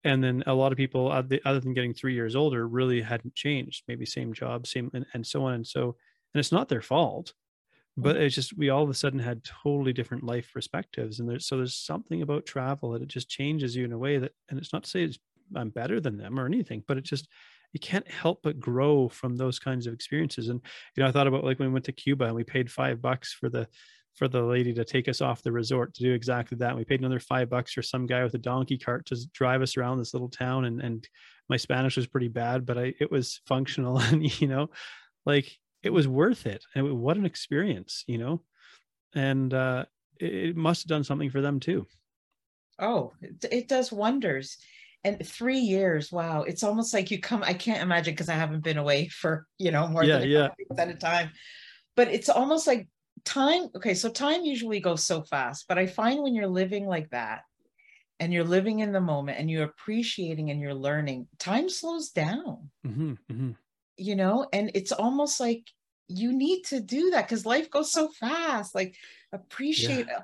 [0.04, 3.84] And then a lot of people, other than getting three years older, really hadn't changed.
[3.88, 5.96] Maybe same job, same, and, and so on and so.
[6.34, 7.34] And it's not their fault,
[7.96, 8.26] but mm-hmm.
[8.26, 11.20] it's just we all of a sudden had totally different life perspectives.
[11.20, 14.18] And there's so there's something about travel that it just changes you in a way
[14.18, 15.10] that, and it's not to say
[15.56, 17.30] I'm better than them or anything, but it just
[17.74, 20.48] you can't help but grow from those kinds of experiences.
[20.48, 20.62] And
[20.96, 23.02] you know, I thought about like when we went to Cuba and we paid five
[23.02, 23.68] bucks for the
[24.16, 26.70] for the lady to take us off the resort to do exactly that.
[26.70, 29.64] And we paid another five bucks for some guy with a donkey cart to drive
[29.64, 30.66] us around this little town.
[30.66, 31.08] And and
[31.50, 34.70] my Spanish was pretty bad, but I it was functional and you know,
[35.26, 35.52] like
[35.82, 36.64] it was worth it.
[36.76, 38.44] And what an experience, you know.
[39.16, 39.86] And uh
[40.20, 41.88] it, it must have done something for them too.
[42.78, 44.58] Oh, it, it does wonders
[45.04, 48.64] and three years wow it's almost like you come i can't imagine because i haven't
[48.64, 50.50] been away for you know more yeah, than yeah.
[50.78, 51.30] at a time
[51.96, 52.88] but it's almost like
[53.26, 57.10] time okay so time usually goes so fast but i find when you're living like
[57.10, 57.42] that
[58.20, 62.70] and you're living in the moment and you're appreciating and you're learning time slows down
[62.86, 63.52] mm-hmm, mm-hmm.
[63.98, 65.64] you know and it's almost like
[66.08, 68.96] you need to do that because life goes so fast like
[69.32, 70.20] appreciate yeah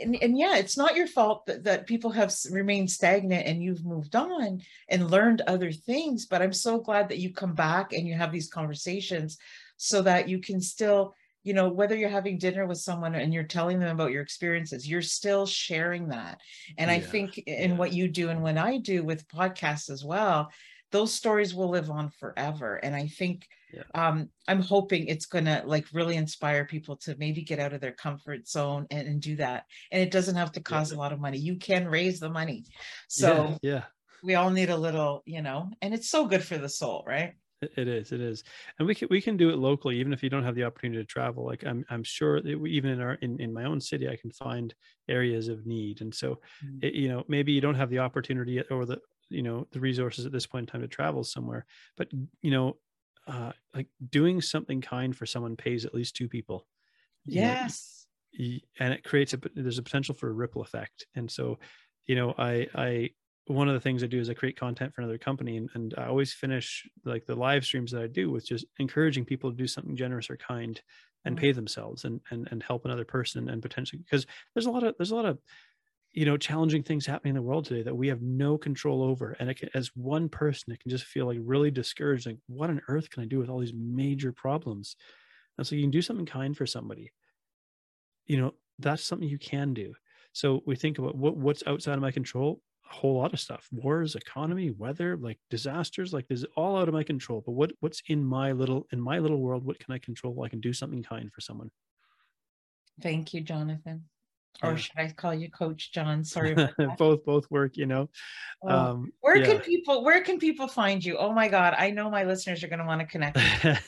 [0.00, 3.84] and, and yeah, it's not your fault that, that people have remained stagnant and you've
[3.84, 6.26] moved on and learned other things.
[6.26, 9.38] But I'm so glad that you come back and you have these conversations
[9.76, 13.44] so that you can still, you know whether you're having dinner with someone and you're
[13.44, 16.40] telling them about your experiences you're still sharing that
[16.76, 17.76] and yeah, i think in yeah.
[17.76, 20.50] what you do and when i do with podcasts as well
[20.92, 23.82] those stories will live on forever and i think yeah.
[23.94, 27.80] um, i'm hoping it's going to like really inspire people to maybe get out of
[27.80, 31.12] their comfort zone and, and do that and it doesn't have to cost a lot
[31.12, 32.64] of money you can raise the money
[33.08, 33.84] so yeah
[34.22, 37.34] we all need a little you know and it's so good for the soul right
[37.62, 38.12] it is.
[38.12, 38.44] It is,
[38.78, 41.00] and we can we can do it locally, even if you don't have the opportunity
[41.00, 41.46] to travel.
[41.46, 44.16] Like I'm I'm sure that we, even in our in, in my own city, I
[44.16, 44.74] can find
[45.08, 46.02] areas of need.
[46.02, 46.78] And so, mm-hmm.
[46.82, 48.98] it, you know, maybe you don't have the opportunity or the
[49.28, 51.66] you know the resources at this point in time to travel somewhere,
[51.96, 52.08] but
[52.42, 52.76] you know,
[53.26, 56.66] uh, like doing something kind for someone pays at least two people.
[57.24, 58.06] Yes.
[58.38, 61.06] Know, and it creates a there's a potential for a ripple effect.
[61.14, 61.58] And so,
[62.06, 63.10] you know, I I
[63.46, 65.94] one of the things I do is I create content for another company and, and
[65.96, 69.56] I always finish like the live streams that I do with just encouraging people to
[69.56, 70.80] do something generous or kind
[71.24, 74.84] and pay themselves and, and and help another person and potentially because there's a lot
[74.84, 75.38] of there's a lot of
[76.16, 79.36] you know challenging things happening in the world today that we have no control over
[79.38, 82.80] and can, as one person it can just feel like really discouraged like what on
[82.88, 84.96] earth can I do with all these major problems?
[85.58, 87.12] And so you can do something kind for somebody.
[88.24, 89.94] You know that's something you can do.
[90.32, 93.68] So we think about what what's outside of my control a whole lot of stuff.
[93.70, 97.42] Wars economy weather like disasters like this is all out of my control.
[97.44, 100.48] But what what's in my little in my little world what can i control i
[100.48, 101.70] can do something kind for someone?
[103.02, 104.08] Thank you jonathan
[104.62, 106.22] or should I call you Coach John?
[106.24, 106.54] Sorry,
[106.98, 107.76] both both work.
[107.76, 108.08] You know,
[108.62, 109.46] oh, um, where yeah.
[109.46, 111.18] can people where can people find you?
[111.18, 113.36] Oh my God, I know my listeners are going to want to connect.
[113.64, 113.78] more.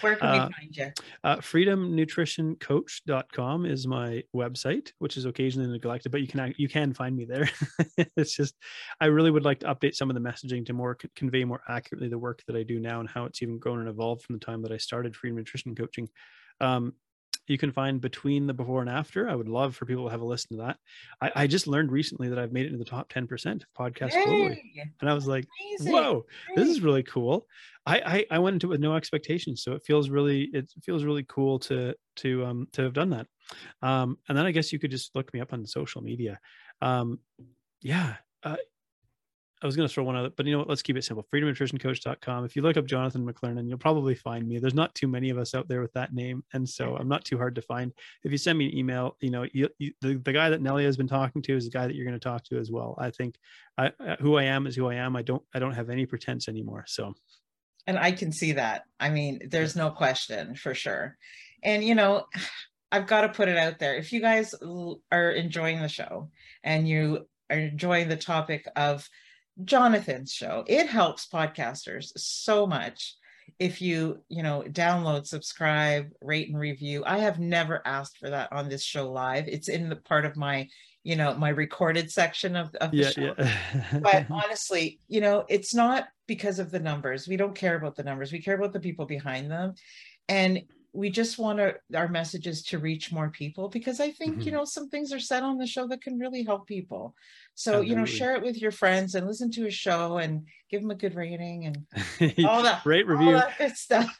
[0.00, 0.92] Where can uh, we find you?
[1.24, 7.16] Uh, freedomnutritioncoach.com is my website, which is occasionally neglected, but you can you can find
[7.16, 7.48] me there.
[8.16, 8.54] it's just
[9.00, 12.08] I really would like to update some of the messaging to more convey more accurately
[12.08, 14.44] the work that I do now and how it's even grown and evolved from the
[14.44, 16.08] time that I started Freedom Nutrition Coaching.
[16.60, 16.94] Um,
[17.48, 19.28] you can find between the before and after.
[19.28, 20.78] I would love for people to have a listen to that.
[21.20, 24.12] I, I just learned recently that I've made it into the top 10% of podcasts
[24.14, 24.24] Yay!
[24.24, 24.58] globally.
[25.00, 25.46] And I was like,
[25.80, 25.92] Amazing.
[25.92, 26.26] whoa,
[26.56, 27.46] this is really cool.
[27.86, 29.62] I, I, I went into it with no expectations.
[29.62, 33.26] So it feels really, it feels really cool to, to, um, to have done that.
[33.82, 36.38] Um, and then I guess you could just look me up on social media.
[36.82, 37.20] Um,
[37.80, 38.16] yeah.
[38.42, 38.56] Uh,
[39.60, 40.68] I was going to throw one other, but you know what?
[40.68, 41.26] Let's keep it simple.
[41.34, 42.44] FreedomNutritionCoach.com.
[42.44, 44.58] If you look up Jonathan McLernon, you'll probably find me.
[44.58, 47.02] There's not too many of us out there with that name, and so mm-hmm.
[47.02, 47.92] I'm not too hard to find.
[48.22, 50.84] If you send me an email, you know, you, you, the the guy that Nellie
[50.84, 52.94] has been talking to is the guy that you're going to talk to as well.
[52.98, 53.36] I think
[53.76, 55.16] I, uh, who I am is who I am.
[55.16, 56.84] I don't I don't have any pretense anymore.
[56.86, 57.14] So,
[57.86, 58.84] and I can see that.
[59.00, 61.16] I mean, there's no question for sure.
[61.62, 62.26] And you know,
[62.92, 63.96] I've got to put it out there.
[63.96, 64.54] If you guys
[65.12, 66.30] are enjoying the show
[66.64, 69.06] and you are enjoying the topic of
[69.64, 70.64] Jonathan's show.
[70.66, 73.14] It helps podcasters so much
[73.58, 77.02] if you, you know, download, subscribe, rate and review.
[77.06, 79.48] I have never asked for that on this show live.
[79.48, 80.68] It's in the part of my,
[81.02, 83.34] you know, my recorded section of, of the yeah, show.
[83.38, 84.00] Yeah.
[84.02, 87.26] but honestly, you know, it's not because of the numbers.
[87.26, 88.32] We don't care about the numbers.
[88.32, 89.74] We care about the people behind them.
[90.28, 94.42] And we just want our, our messages to reach more people because I think, mm-hmm.
[94.42, 97.14] you know, some things are said on the show that can really help people.
[97.58, 97.90] So, Absolutely.
[97.90, 100.92] you know, share it with your friends and listen to a show and give them
[100.92, 103.32] a good rating and all that great review.
[103.32, 104.16] That good stuff.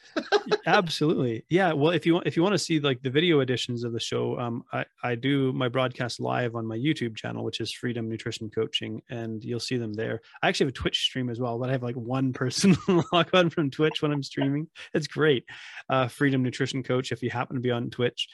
[0.67, 1.45] Absolutely.
[1.49, 1.73] Yeah.
[1.73, 4.01] Well, if you want, if you want to see like the video editions of the
[4.01, 8.09] show, um, I, I do my broadcast live on my YouTube channel, which is Freedom
[8.09, 10.21] Nutrition Coaching, and you'll see them there.
[10.43, 12.77] I actually have a Twitch stream as well, but I have like one person
[13.13, 14.67] log on from Twitch when I'm streaming.
[14.95, 15.45] It's great.
[15.89, 18.29] Uh, Freedom Nutrition Coach, if you happen to be on Twitch.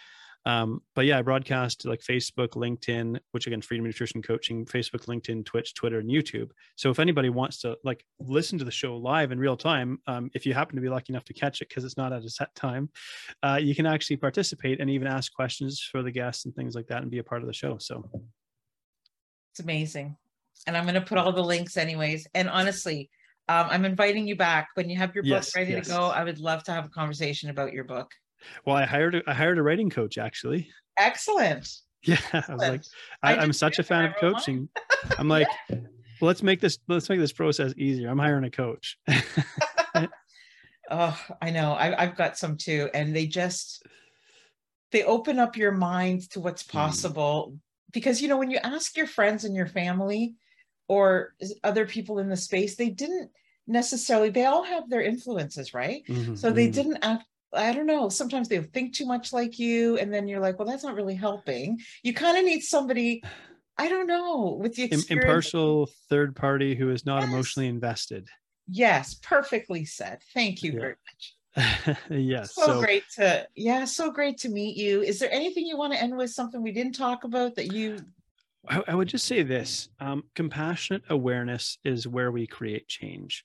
[0.47, 5.45] Um, but yeah, I broadcast like Facebook, LinkedIn, which again, Freedom Nutrition Coaching, Facebook, LinkedIn,
[5.45, 6.51] Twitch, Twitter, and YouTube.
[6.77, 10.31] So if anybody wants to like listen to the show live in real time, um,
[10.35, 12.31] if you happen to be lucky enough to catch it because it's not at a
[12.31, 12.91] set time,
[13.43, 16.87] uh, you can actually participate and even ask questions for the guests and things like
[16.89, 17.79] that and be a part of the show.
[17.79, 18.09] So
[19.53, 20.17] it's amazing.
[20.67, 22.27] And I'm going to put all the links anyways.
[22.35, 23.11] And honestly,
[23.49, 25.87] um, I'm inviting you back when you have your book yes, ready yes.
[25.87, 26.07] to go.
[26.07, 28.11] I would love to have a conversation about your book.
[28.65, 30.71] Well, I hired a, I hired a writing coach actually.
[30.97, 31.69] Excellent.
[32.07, 32.51] Yeah, Excellent.
[32.51, 32.83] I was like,
[33.23, 34.69] I, am such a fan of coaching.
[35.19, 35.81] I'm like, well,
[36.21, 38.11] let's make this let's make this process easier.
[38.11, 38.99] I'm hiring a coach.
[40.91, 41.73] oh, I know.
[41.73, 43.87] I, have got some too, and they just
[44.93, 46.77] they open up your mind to what's hmm.
[46.77, 47.53] possible.
[47.55, 47.59] Mm.
[47.95, 50.35] Because you know, when you ask your friends and your family
[50.89, 51.33] or
[51.63, 53.31] other people in the space, they didn't
[53.67, 56.73] necessarily they all have their influences right mm-hmm, so they mm-hmm.
[56.73, 57.25] didn't act
[57.55, 58.09] I don't know.
[58.09, 61.15] Sometimes they think too much like you, and then you're like, well, that's not really
[61.15, 61.81] helping.
[62.03, 63.23] You kind of need somebody,
[63.79, 65.11] I don't know, with the experience.
[65.11, 67.29] impartial third party who is not yes.
[67.31, 68.29] emotionally invested.
[68.69, 70.21] Yes, perfectly said.
[70.33, 70.81] Thank you yeah.
[70.81, 71.99] very much.
[72.11, 72.55] yes.
[72.55, 75.03] So, so, great to yeah, so great to meet you.
[75.03, 76.31] Is there anything you want to end with?
[76.31, 77.99] Something we didn't talk about that you
[78.69, 83.45] I, I would just say this um, compassionate awareness is where we create change.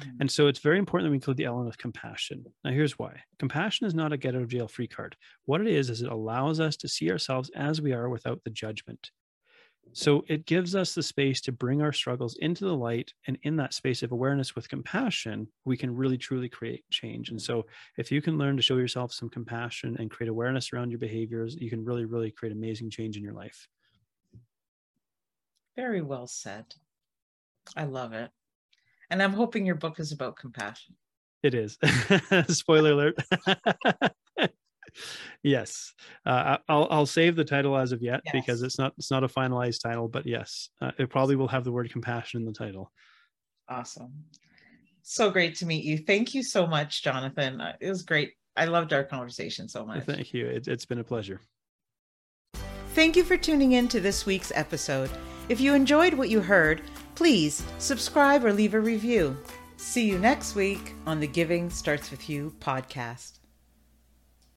[0.00, 0.16] Mm.
[0.20, 2.44] And so it's very important that we include the element of compassion.
[2.64, 5.16] Now, here's why compassion is not a get out of jail free card.
[5.44, 8.50] What it is, is it allows us to see ourselves as we are without the
[8.50, 9.10] judgment.
[9.92, 13.12] So it gives us the space to bring our struggles into the light.
[13.26, 17.30] And in that space of awareness with compassion, we can really truly create change.
[17.30, 17.66] And so
[17.96, 21.56] if you can learn to show yourself some compassion and create awareness around your behaviors,
[21.56, 23.68] you can really, really create amazing change in your life.
[25.76, 26.66] Very well said.
[27.76, 28.30] I love it.
[29.10, 30.94] And I'm hoping your book is about compassion.
[31.42, 31.78] It is.
[32.48, 33.16] Spoiler alert.
[35.42, 35.92] yes,
[36.24, 38.32] uh, I'll I'll save the title as of yet yes.
[38.32, 41.64] because it's not it's not a finalized title, but yes, uh, it probably will have
[41.64, 42.90] the word compassion in the title.
[43.68, 44.12] Awesome.
[45.02, 45.98] So great to meet you.
[45.98, 47.60] Thank you so much, Jonathan.
[47.60, 48.32] Uh, it was great.
[48.56, 50.04] I loved our conversation so much.
[50.04, 50.46] Thank you.
[50.46, 51.40] It, it's been a pleasure.
[52.94, 55.10] Thank you for tuning in to this week's episode.
[55.48, 56.82] If you enjoyed what you heard,
[57.16, 59.36] please subscribe or leave a review.
[59.78, 63.35] See you next week on the Giving Starts With You podcast.